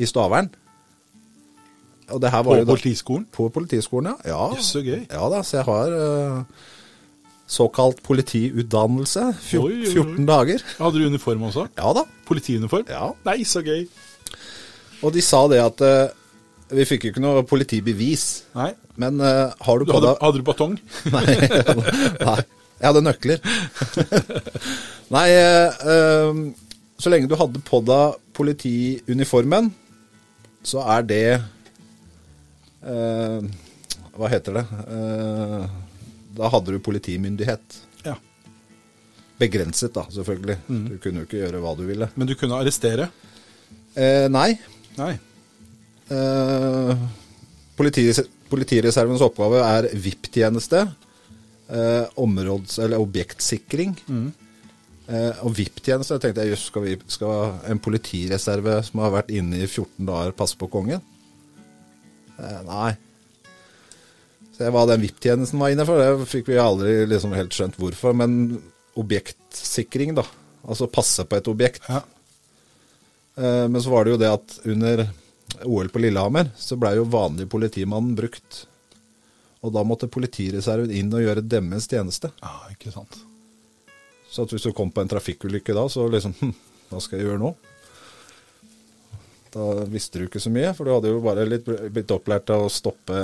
[0.00, 0.46] i Stavern.
[2.10, 3.26] Og det her På var jo da politiskolen?
[3.32, 4.32] på Politiskolen, ja.
[4.32, 4.62] ja.
[4.64, 5.02] Så gøy.
[5.10, 6.64] Ja da, så jeg har uh,
[7.50, 9.26] såkalt politiutdannelse.
[9.44, 9.92] Fjor, Oi, oi, oi.
[9.92, 10.64] 14 dager.
[10.78, 11.66] Hadde du uniform også?
[11.76, 12.06] Ja da.
[12.30, 12.88] Politiuniform?
[12.88, 13.10] Ja.
[13.28, 13.84] Nei, så gøy.
[15.04, 16.16] Og de sa det at eh,
[16.70, 18.24] vi fikk jo ikke noe politibevis.
[18.56, 18.70] Nei.
[19.00, 20.74] Men uh, har du Du på deg hadde du batong?
[21.14, 21.24] Nei.
[22.20, 22.40] Nei.
[22.80, 23.42] Jeg hadde nøkler.
[25.14, 26.38] Nei, eh,
[27.02, 29.68] så lenge du hadde på deg politiuniformen,
[30.64, 31.24] så er det
[32.86, 33.44] uh,
[34.16, 34.64] Hva heter det?
[36.40, 37.80] Da hadde du politimyndighet.
[38.06, 38.16] Ja.
[39.40, 40.56] Begrenset, da, selvfølgelig.
[40.68, 42.08] Du kunne jo ikke gjøre hva du ville.
[42.14, 43.10] Men du kunne arrestere?
[43.94, 44.54] Eh, nei.
[44.98, 45.14] Nei.
[46.10, 46.94] Eh,
[47.78, 50.80] politires politireservens oppgave er VIP-tjeneste,
[51.70, 53.92] eh, områds- eller objektsikring.
[55.08, 59.62] Eh, og VIP-tjeneste, jeg tenkte jeg, jøss, skal, skal en politireserve som har vært inne
[59.62, 61.00] i 14 dager, passe på kongen?
[62.38, 62.96] Eh, nei.
[64.56, 68.14] Så hva den VIP-tjenesten var inne for, det fikk vi aldri liksom helt skjønt hvorfor.
[68.18, 68.60] Men
[68.98, 70.26] objektsikring, da.
[70.66, 71.86] Altså passe på et objekt.
[71.88, 72.02] Ja.
[73.38, 75.06] Eh, Men så var det jo det at under
[75.66, 78.64] OL på Lillehammer så blei jo vanlig politimannen brukt.
[79.60, 82.30] Og da måtte politireserven inn og gjøre deres tjeneste.
[82.40, 83.18] ja, ikke sant.
[84.30, 86.52] Så at hvis du kom på en trafikkulykke da, så liksom hm,
[86.90, 87.50] Hva skal jeg gjøre nå?
[89.50, 92.68] Da visste du ikke så mye, for du hadde jo bare litt blitt opplært av
[92.68, 93.16] å stoppe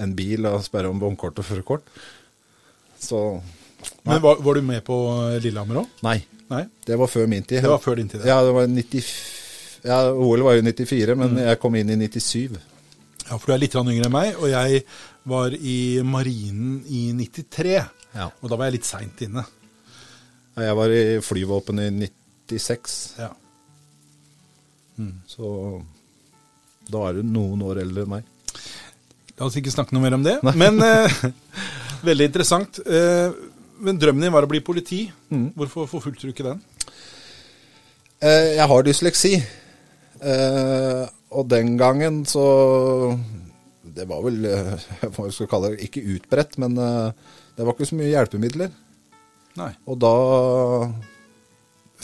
[0.00, 1.90] en bil og sperre om vognkort og førerkort.
[2.96, 3.20] Så
[4.08, 4.96] Men var, var du med på
[5.44, 5.92] Lillehammer òg?
[6.06, 6.18] nei.
[6.46, 6.62] Nei?
[6.86, 7.58] Det var før min tid.
[7.64, 8.22] Det var før din tid.
[8.24, 9.06] Ja, det var 90,
[9.86, 12.56] ja, OL var jo 94, men jeg kom inn i 97.
[13.26, 14.82] Ja, for du er litt yngre enn meg, og jeg
[15.26, 15.76] var i
[16.06, 17.74] Marinen i 93.
[18.16, 18.28] Ja.
[18.40, 19.42] Og da var jeg litt seint inne.
[20.56, 22.10] Ja, Jeg var i flyvåpenet i
[22.48, 23.32] 96, Ja.
[25.28, 25.82] så
[26.88, 28.24] da er du noen år eldre enn meg.
[29.36, 30.38] La oss ikke snakke noe mer om det.
[30.56, 31.18] Men eh,
[32.06, 32.78] veldig interessant.
[32.86, 33.34] Eh,
[33.84, 35.02] men drømmen din var å bli politi.
[35.28, 36.62] Hvorfor forfulgte du ikke den?
[38.24, 39.34] Eh, jeg har dysleksi,
[41.36, 42.44] og den gangen så
[43.96, 47.12] Det var vel eh, hva jeg skal kalle det, ikke utbredt, men eh,
[47.56, 48.72] det var ikke så mye hjelpemidler.
[49.56, 49.70] Nei.
[49.88, 50.14] Og da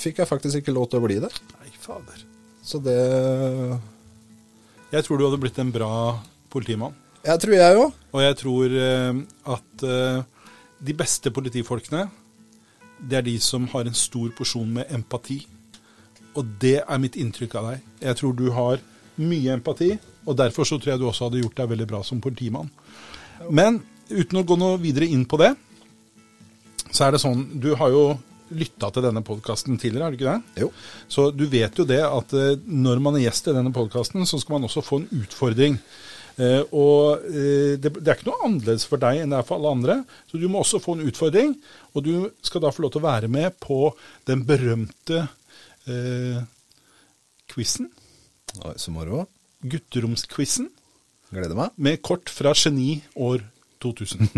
[0.01, 1.29] fikk jeg faktisk ikke lov til å bli det.
[1.59, 2.23] Nei, fader.
[2.65, 2.97] Så det
[4.93, 5.93] Jeg tror du hadde blitt en bra
[6.53, 6.97] politimann.
[7.23, 7.99] Jeg tror jeg òg.
[8.13, 9.21] Og jeg tror eh,
[9.57, 10.25] at eh,
[10.83, 12.07] de beste politifolkene,
[13.03, 15.43] det er de som har en stor porsjon med empati.
[16.39, 17.87] Og det er mitt inntrykk av deg.
[18.07, 18.83] Jeg tror du har
[19.21, 19.93] mye empati,
[20.25, 22.71] og derfor så tror jeg du også hadde gjort deg veldig bra som politimann.
[23.51, 23.81] Men
[24.13, 25.53] uten å gå noe videre inn på det,
[26.93, 28.05] så er det sånn Du har jo
[28.53, 30.63] lytta til denne podkasten tidligere, har du ikke det?
[30.65, 30.71] Jo.
[31.09, 34.41] Så du vet jo det at eh, når man er gjest i denne podkasten, så
[34.41, 35.79] skal man også få en utfordring.
[36.33, 39.59] Uh, og uh, det, det er ikke noe annerledes for deg enn det er for
[39.59, 39.97] alle andre.
[40.31, 41.53] Så du må også få en utfordring,
[41.93, 42.15] og du
[42.45, 43.91] skal da få lov til å være med på
[44.29, 45.27] den berømte
[45.89, 46.43] eh,
[47.53, 47.91] quizen.
[48.77, 49.27] Så moro.
[49.63, 50.69] Gutteromsquizen.
[51.33, 51.71] Gleder meg.
[51.77, 53.41] Med kort fra Geni år
[53.83, 54.29] 2000.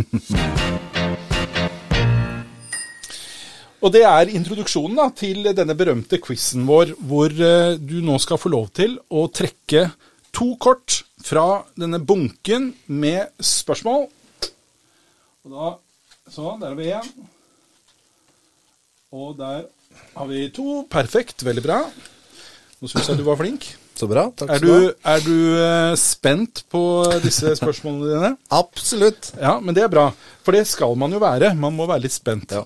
[3.84, 8.40] Og det er introduksjonen da, til denne berømte quizen vår, hvor eh, du nå skal
[8.40, 9.90] få lov til å trekke
[10.34, 14.06] to kort fra denne bunken med spørsmål.
[15.44, 15.74] Og da
[16.32, 17.08] Så, der har vi én.
[19.12, 19.66] Og der
[20.14, 20.82] har vi to.
[20.90, 21.42] Perfekt.
[21.46, 21.80] Veldig bra.
[22.80, 23.70] Nå syns jeg du var flink.
[23.94, 24.24] Så bra.
[24.34, 24.92] Takk Er skal du ha.
[25.14, 26.80] er du eh, spent på
[27.22, 28.30] disse spørsmålene dine?
[28.50, 29.30] Absolutt.
[29.38, 30.08] Ja, men det er bra.
[30.42, 31.52] For det skal man jo være.
[31.54, 32.50] Man må være litt spent.
[32.56, 32.64] Ja.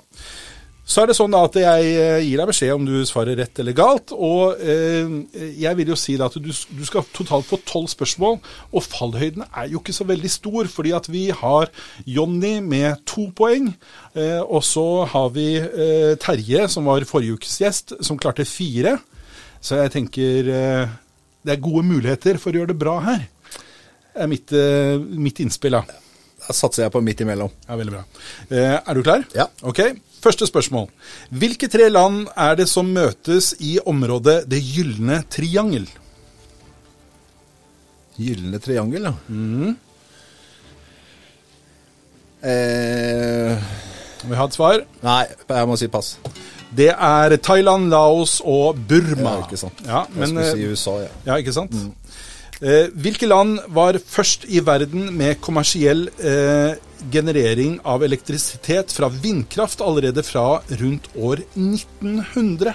[0.88, 3.74] Så er det sånn at jeg eh, gir deg beskjed om du svarer rett eller
[3.76, 4.14] galt.
[4.14, 5.10] Og eh,
[5.60, 6.48] jeg vil jo si at du,
[6.88, 8.38] skal totalt få tolv spørsmål.
[8.72, 11.68] Og fallhøyden er jo ikke så veldig stor, fordi at vi har
[12.08, 13.68] Jonny med to poeng.
[14.16, 15.50] Eh, og så har vi
[16.24, 18.96] Terje, som var forrige ukes gjest, som klarte fire.
[19.60, 23.28] Så jeg tenker det er gode muligheter for å gjøre det bra her.
[24.16, 24.54] Er mitt,
[25.20, 26.07] mitt innspill, da.
[26.54, 27.50] Satser jeg på midt imellom.
[27.68, 28.04] Ja, veldig bra.
[28.48, 29.24] Eh, er du klar?
[29.36, 29.48] Ja.
[29.62, 29.82] Ok,
[30.18, 30.88] Første spørsmål.
[31.30, 35.86] Hvilke tre land er det som møtes i området Det gylne triangel?
[38.18, 39.12] Gylne triangel, ja.
[42.42, 43.68] Eh,
[44.26, 44.82] Vi har et svar.
[45.02, 46.16] nei, jeg må si pass.
[46.74, 49.38] Det er Thailand, Laos og Burma.
[49.38, 49.78] Ja, ikke sant.
[49.86, 51.08] Ja, jeg skulle eh, si USA, ja.
[51.30, 51.74] ja ikke sant?
[51.74, 51.88] Eh,
[52.58, 56.74] hvilke land var først i verden med kommersiell eh,
[57.12, 62.74] generering av elektrisitet fra vindkraft allerede fra rundt år 1900?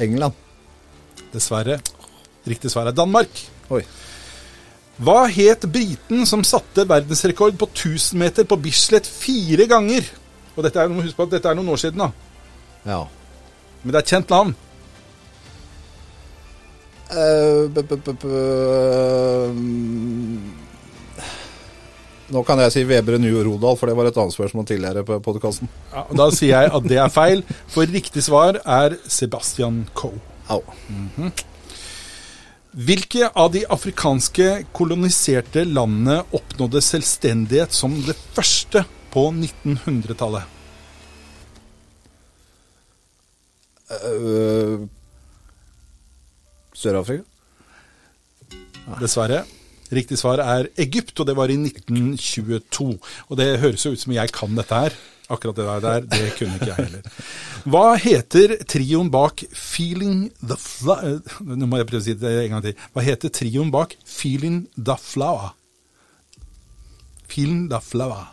[0.00, 0.34] England.
[1.30, 1.78] Dessverre.
[2.48, 3.30] Riktig svar er Danmark.
[3.70, 3.84] Oi.
[5.00, 10.08] Hva het briten som satte verdensrekord på 1000 meter på Bislett fire ganger?
[10.56, 12.10] Og dette er, Husk på at dette er noen år siden, da.
[12.84, 13.04] Ja.
[13.82, 14.52] Men det er et kjent navn.
[17.10, 17.66] Eh,
[19.50, 20.40] mm.
[22.30, 25.18] Nå kan jeg si Weber New Rodal, for det var et annet spørsmål tidligere på
[25.24, 25.70] podkasten.
[25.90, 30.20] Ja, Da sier jeg at det er feil, for riktig svar er Sebastian Coe.
[30.50, 30.62] Au.
[32.70, 40.58] Hvilke av de afrikanske koloniserte landene oppnådde selvstendighet som det første på 1900-tallet?
[43.90, 44.86] Eh,
[46.80, 47.26] Sør-Afrika?
[49.00, 49.44] Dessverre.
[49.90, 52.92] Riktig svar er Egypt, og det var i 1922.
[53.28, 54.94] Og det høres jo ut som jeg kan dette her.
[55.30, 57.26] Akkurat det der, det kunne ikke jeg heller.
[57.70, 62.56] Hva heter trioen bak Feeling the Flower Nå må jeg prøve å si det en
[62.56, 62.86] gang til.
[62.94, 65.52] Hva heter trioen bak Feeling the Flower?
[67.30, 68.32] Feeling the Flower.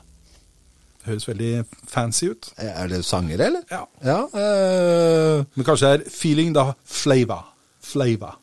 [1.04, 1.52] Det høres veldig
[1.88, 2.50] fancy ut.
[2.58, 3.68] Er det sangere, eller?
[3.70, 3.84] Ja.
[4.02, 4.24] Ja.
[4.34, 5.46] øh...
[5.54, 7.46] Men kanskje det er Feeling the Flavor.
[7.88, 8.36] Flavor.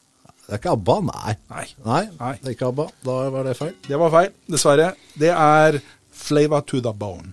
[0.47, 1.35] det er ikke ABBA, nei.
[1.53, 1.67] Nei.
[1.85, 2.33] Nei, Nei.
[2.43, 2.87] det er ikke ABBA.
[3.05, 3.73] Da var det feil.
[3.89, 4.91] Det var feil, dessverre.
[5.21, 5.81] Det er
[6.25, 7.33] Flavor to the bone.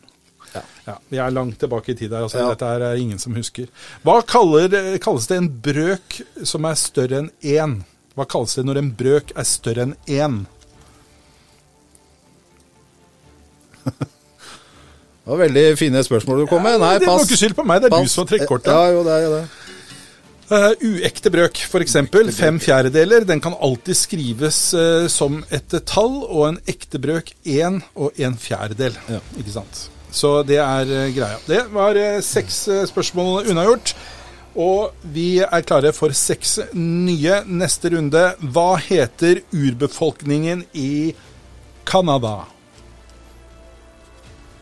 [0.53, 0.61] Ja.
[0.87, 2.23] Ja, Vi er langt tilbake i tid her.
[2.25, 2.49] Altså, Ja.
[2.51, 3.67] Dette er ingen som husker.
[4.03, 7.77] Hva kaller, kalles det en brøk som er større enn én?
[8.17, 10.41] Hva kalles det når en brøk er større enn én?
[15.21, 16.79] Det var veldig fine spørsmål du kom med.
[16.81, 17.29] Nei, det var pass.
[17.29, 18.01] ikke skyld på meg, det er Pass.
[18.09, 18.71] du som har trukket kortet.
[18.73, 19.41] Ja, jo, det er jo det.
[20.51, 21.93] Eh, uekte brøk, f.eks.
[22.35, 23.23] Fem fjerdedeler.
[23.23, 28.35] Den kan alltid skrives uh, som et tall, og en ekte brøk én og en
[28.35, 28.97] fjerdedel.
[29.07, 29.21] Ja.
[29.39, 29.85] Ikke sant?
[30.11, 31.39] Så det er uh, greia.
[31.47, 33.95] Det var seks spørsmål unnagjort.
[34.59, 37.39] Og vi er klare for seks nye.
[37.47, 38.25] Neste runde.
[38.43, 41.13] Hva heter urbefolkningen i
[41.87, 42.41] Canada?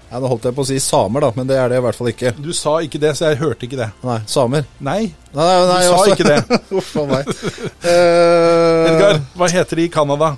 [0.10, 1.98] Ja, Nå holdt jeg på å si samer, da, men det er det i hvert
[2.00, 2.32] fall ikke.
[2.42, 3.90] Du sa ikke det, så jeg hørte ikke det.
[4.04, 4.66] Nei, samer.
[4.82, 5.02] Nei,
[5.36, 6.60] Nei, nei, nei, du sa også- ikke det.
[6.80, 7.30] Uff a meg.
[7.90, 10.32] Eh, Edgar, hva heter de i Canada?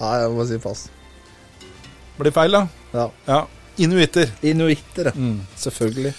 [0.00, 0.88] Nei, jeg må si pass.
[2.18, 2.64] Blir feil, da?
[2.92, 3.06] Ja.
[3.30, 3.40] Ja.
[3.82, 4.28] Inuitter.
[4.44, 5.14] Inuitter, ja.
[5.16, 5.38] Mm.
[5.56, 6.12] Selvfølgelig.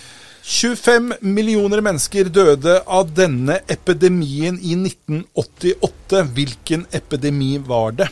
[0.43, 6.23] 25 millioner mennesker døde av denne epidemien i 1988.
[6.35, 8.09] Hvilken epidemi var det?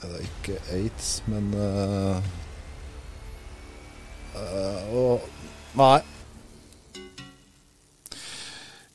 [0.00, 2.16] Det er ikke aids, men uh,
[4.34, 5.28] uh, og,
[5.76, 6.00] Nei.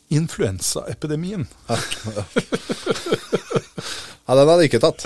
[0.10, 1.48] Influensaepidemien.
[4.26, 5.06] Ja, den hadde jeg ikke tatt.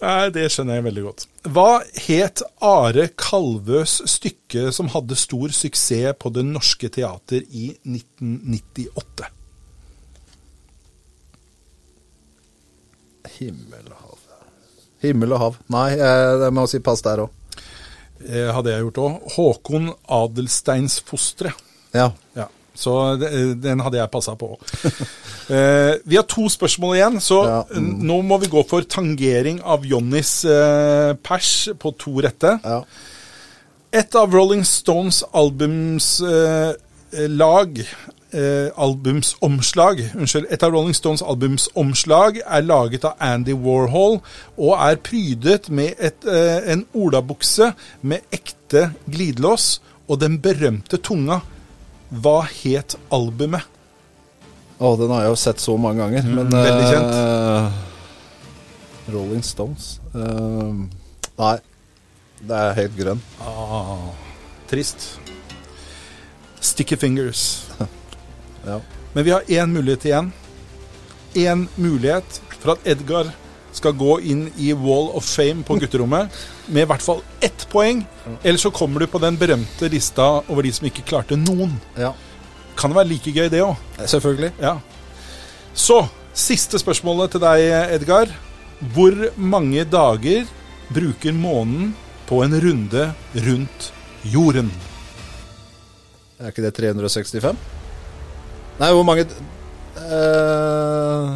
[0.00, 1.26] Nei, Det skjønner jeg veldig godt.
[1.54, 1.68] Hva
[2.06, 9.28] het Are Kalvøs stykke som hadde stor suksess på Det Norske Teater i 1998?
[13.38, 14.09] Himmel og hav.
[15.04, 15.58] Himmel og hav.
[15.72, 17.36] Nei, jeg, jeg må si pass der òg.
[18.26, 19.28] Eh, hadde jeg gjort òg.
[19.36, 21.54] Håkon Adelsteins fostre.
[21.96, 22.10] Ja.
[22.36, 22.46] Ja,
[22.76, 24.52] så den hadde jeg passa på.
[25.56, 27.88] eh, vi har to spørsmål igjen, så Ja, mm.
[28.06, 32.58] nå må vi gå for tangering av Johnnys eh, pers på to rette.
[32.64, 32.82] ja.
[33.90, 36.76] Et av Rolling Stones albums eh,
[37.26, 37.80] lag
[38.32, 40.46] eh, albumsomslag Unnskyld.
[40.50, 44.20] Et av Rolling Stones albumsomslag er laget av Andy Warhol
[44.56, 47.72] og er prydet med et, eh, en olabukse
[48.02, 51.40] med ekte glidelås og den berømte tunga.
[52.10, 53.62] Hva het albumet?
[54.80, 56.22] Å, den har jeg jo sett så mange ganger.
[56.24, 57.14] Men Mm, veldig kjent.
[57.14, 57.70] Uh,
[59.12, 60.72] Rolling Stones uh,
[61.40, 61.56] Nei,
[62.40, 63.20] det er helt grønn.
[63.44, 64.10] Ah,
[64.70, 65.18] trist.
[66.60, 67.69] Sticky Fingers.
[68.66, 68.80] Ja.
[69.12, 70.32] Men vi har én mulighet igjen.
[71.34, 73.30] Én mulighet for at Edgar
[73.72, 76.34] skal gå inn i Wall of Fame på gutterommet
[76.74, 78.02] med i hvert fall ett poeng.
[78.42, 81.78] Eller så kommer du på den berømte lista over de som ikke klarte noen.
[81.98, 82.14] ja.
[82.80, 83.76] Kan det være like gøy, det òg?
[84.08, 84.54] Selvfølgelig.
[84.62, 84.78] Ja.
[85.76, 85.98] Så,
[86.32, 88.30] siste spørsmålet til deg, Edgar.
[88.94, 90.46] Hvor mange dager
[90.88, 91.90] bruker månen
[92.30, 93.02] på en runde
[93.44, 93.90] rundt
[94.24, 94.70] jorden?
[96.40, 97.60] Er ikke det 365?
[98.80, 99.26] Nei, hvor mange
[100.00, 101.34] uh,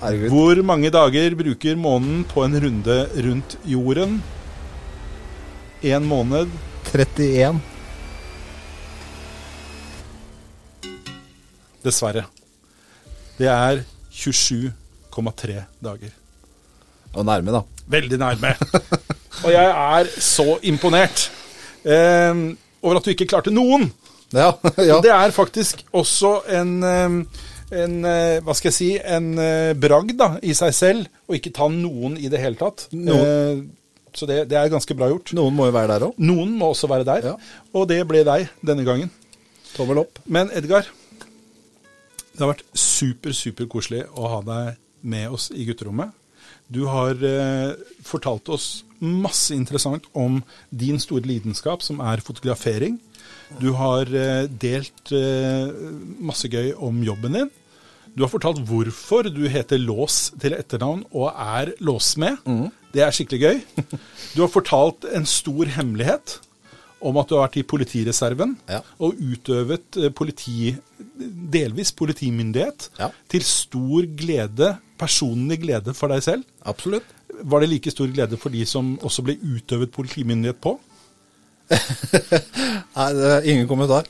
[0.00, 0.28] Herregud.
[0.32, 4.18] Hvor mange dager bruker månen på en runde rundt jorden?
[5.80, 6.52] En måned.
[6.92, 7.60] 31.
[11.84, 12.26] Dessverre.
[13.38, 13.80] Det er
[14.12, 16.12] 27,3 dager.
[17.14, 17.64] Og nærme, da.
[17.88, 18.52] Veldig nærme.
[19.44, 21.30] Og jeg er så imponert
[21.84, 22.36] eh,
[22.82, 23.88] over at du ikke klarte noen.
[24.36, 24.52] Ja.
[24.90, 25.00] ja.
[25.02, 30.32] Det er faktisk også en, en eh, hva skal jeg si, en eh, bragd da,
[30.42, 32.86] i seg selv å ikke ta noen i det hele tatt.
[32.94, 33.26] Noen.
[33.26, 33.62] Eh,
[34.14, 35.30] så det, det er ganske bra gjort.
[35.38, 36.16] Noen må jo være der òg.
[36.18, 37.34] Noen må også være der, Ja.
[37.74, 39.10] og det ble deg denne gangen.
[39.76, 40.18] Tommel opp.
[40.26, 40.88] Men Edgar,
[42.32, 46.10] det har vært super, super koselig å ha deg med oss i gutterommet.
[46.70, 47.74] Du har eh,
[48.06, 48.66] fortalt oss
[49.00, 52.98] masse interessant om din store lidenskap, som er fotografering.
[53.58, 55.72] Du har eh, delt eh,
[56.22, 57.50] masse gøy om jobben din.
[58.14, 62.40] Du har fortalt hvorfor du heter Lås til etternavn og er låsmed.
[62.94, 63.60] Det er skikkelig gøy.
[64.34, 66.38] Du har fortalt en stor hemmelighet
[67.00, 68.82] om at du har vært i politireserven Ja.
[69.00, 70.74] og utøvet eh, politi,
[71.50, 73.08] delvis politimyndighet Ja.
[73.32, 76.44] til stor glede, personlig glede for deg selv.
[76.68, 77.06] Absolutt.
[77.40, 80.74] Var det like stor glede for de som også ble utøvet politimyndighet på?
[82.96, 84.08] Nei, det er ingen kommentar.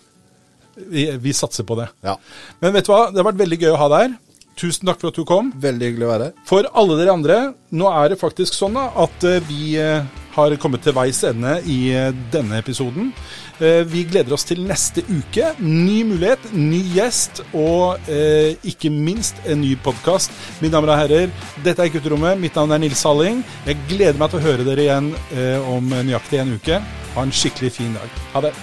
[0.80, 1.90] Vi, vi satser på det.
[2.06, 2.16] Ja.
[2.62, 4.18] Men vet du hva, det har vært veldig gøy å ha deg her.
[4.61, 5.52] Tusen takk for at du kom.
[5.56, 6.40] Veldig hyggelig å være her.
[6.48, 7.38] For alle dere andre,
[7.72, 10.04] nå er det faktisk sånn at eh, vi eh,
[10.34, 13.14] har kommet til veis ende i eh, denne episoden.
[13.61, 15.50] Vi gleder oss til neste uke.
[15.61, 20.32] Ny mulighet, ny gjest og eh, ikke minst en ny podkast.
[20.62, 22.40] Mine damer og herrer, dette er Gutterommet.
[22.40, 23.44] Mitt navn er Nils Halling.
[23.68, 26.80] Jeg gleder meg til å høre dere igjen eh, om nøyaktig en uke.
[27.18, 28.20] Ha en skikkelig fin dag.
[28.32, 28.56] Ha det.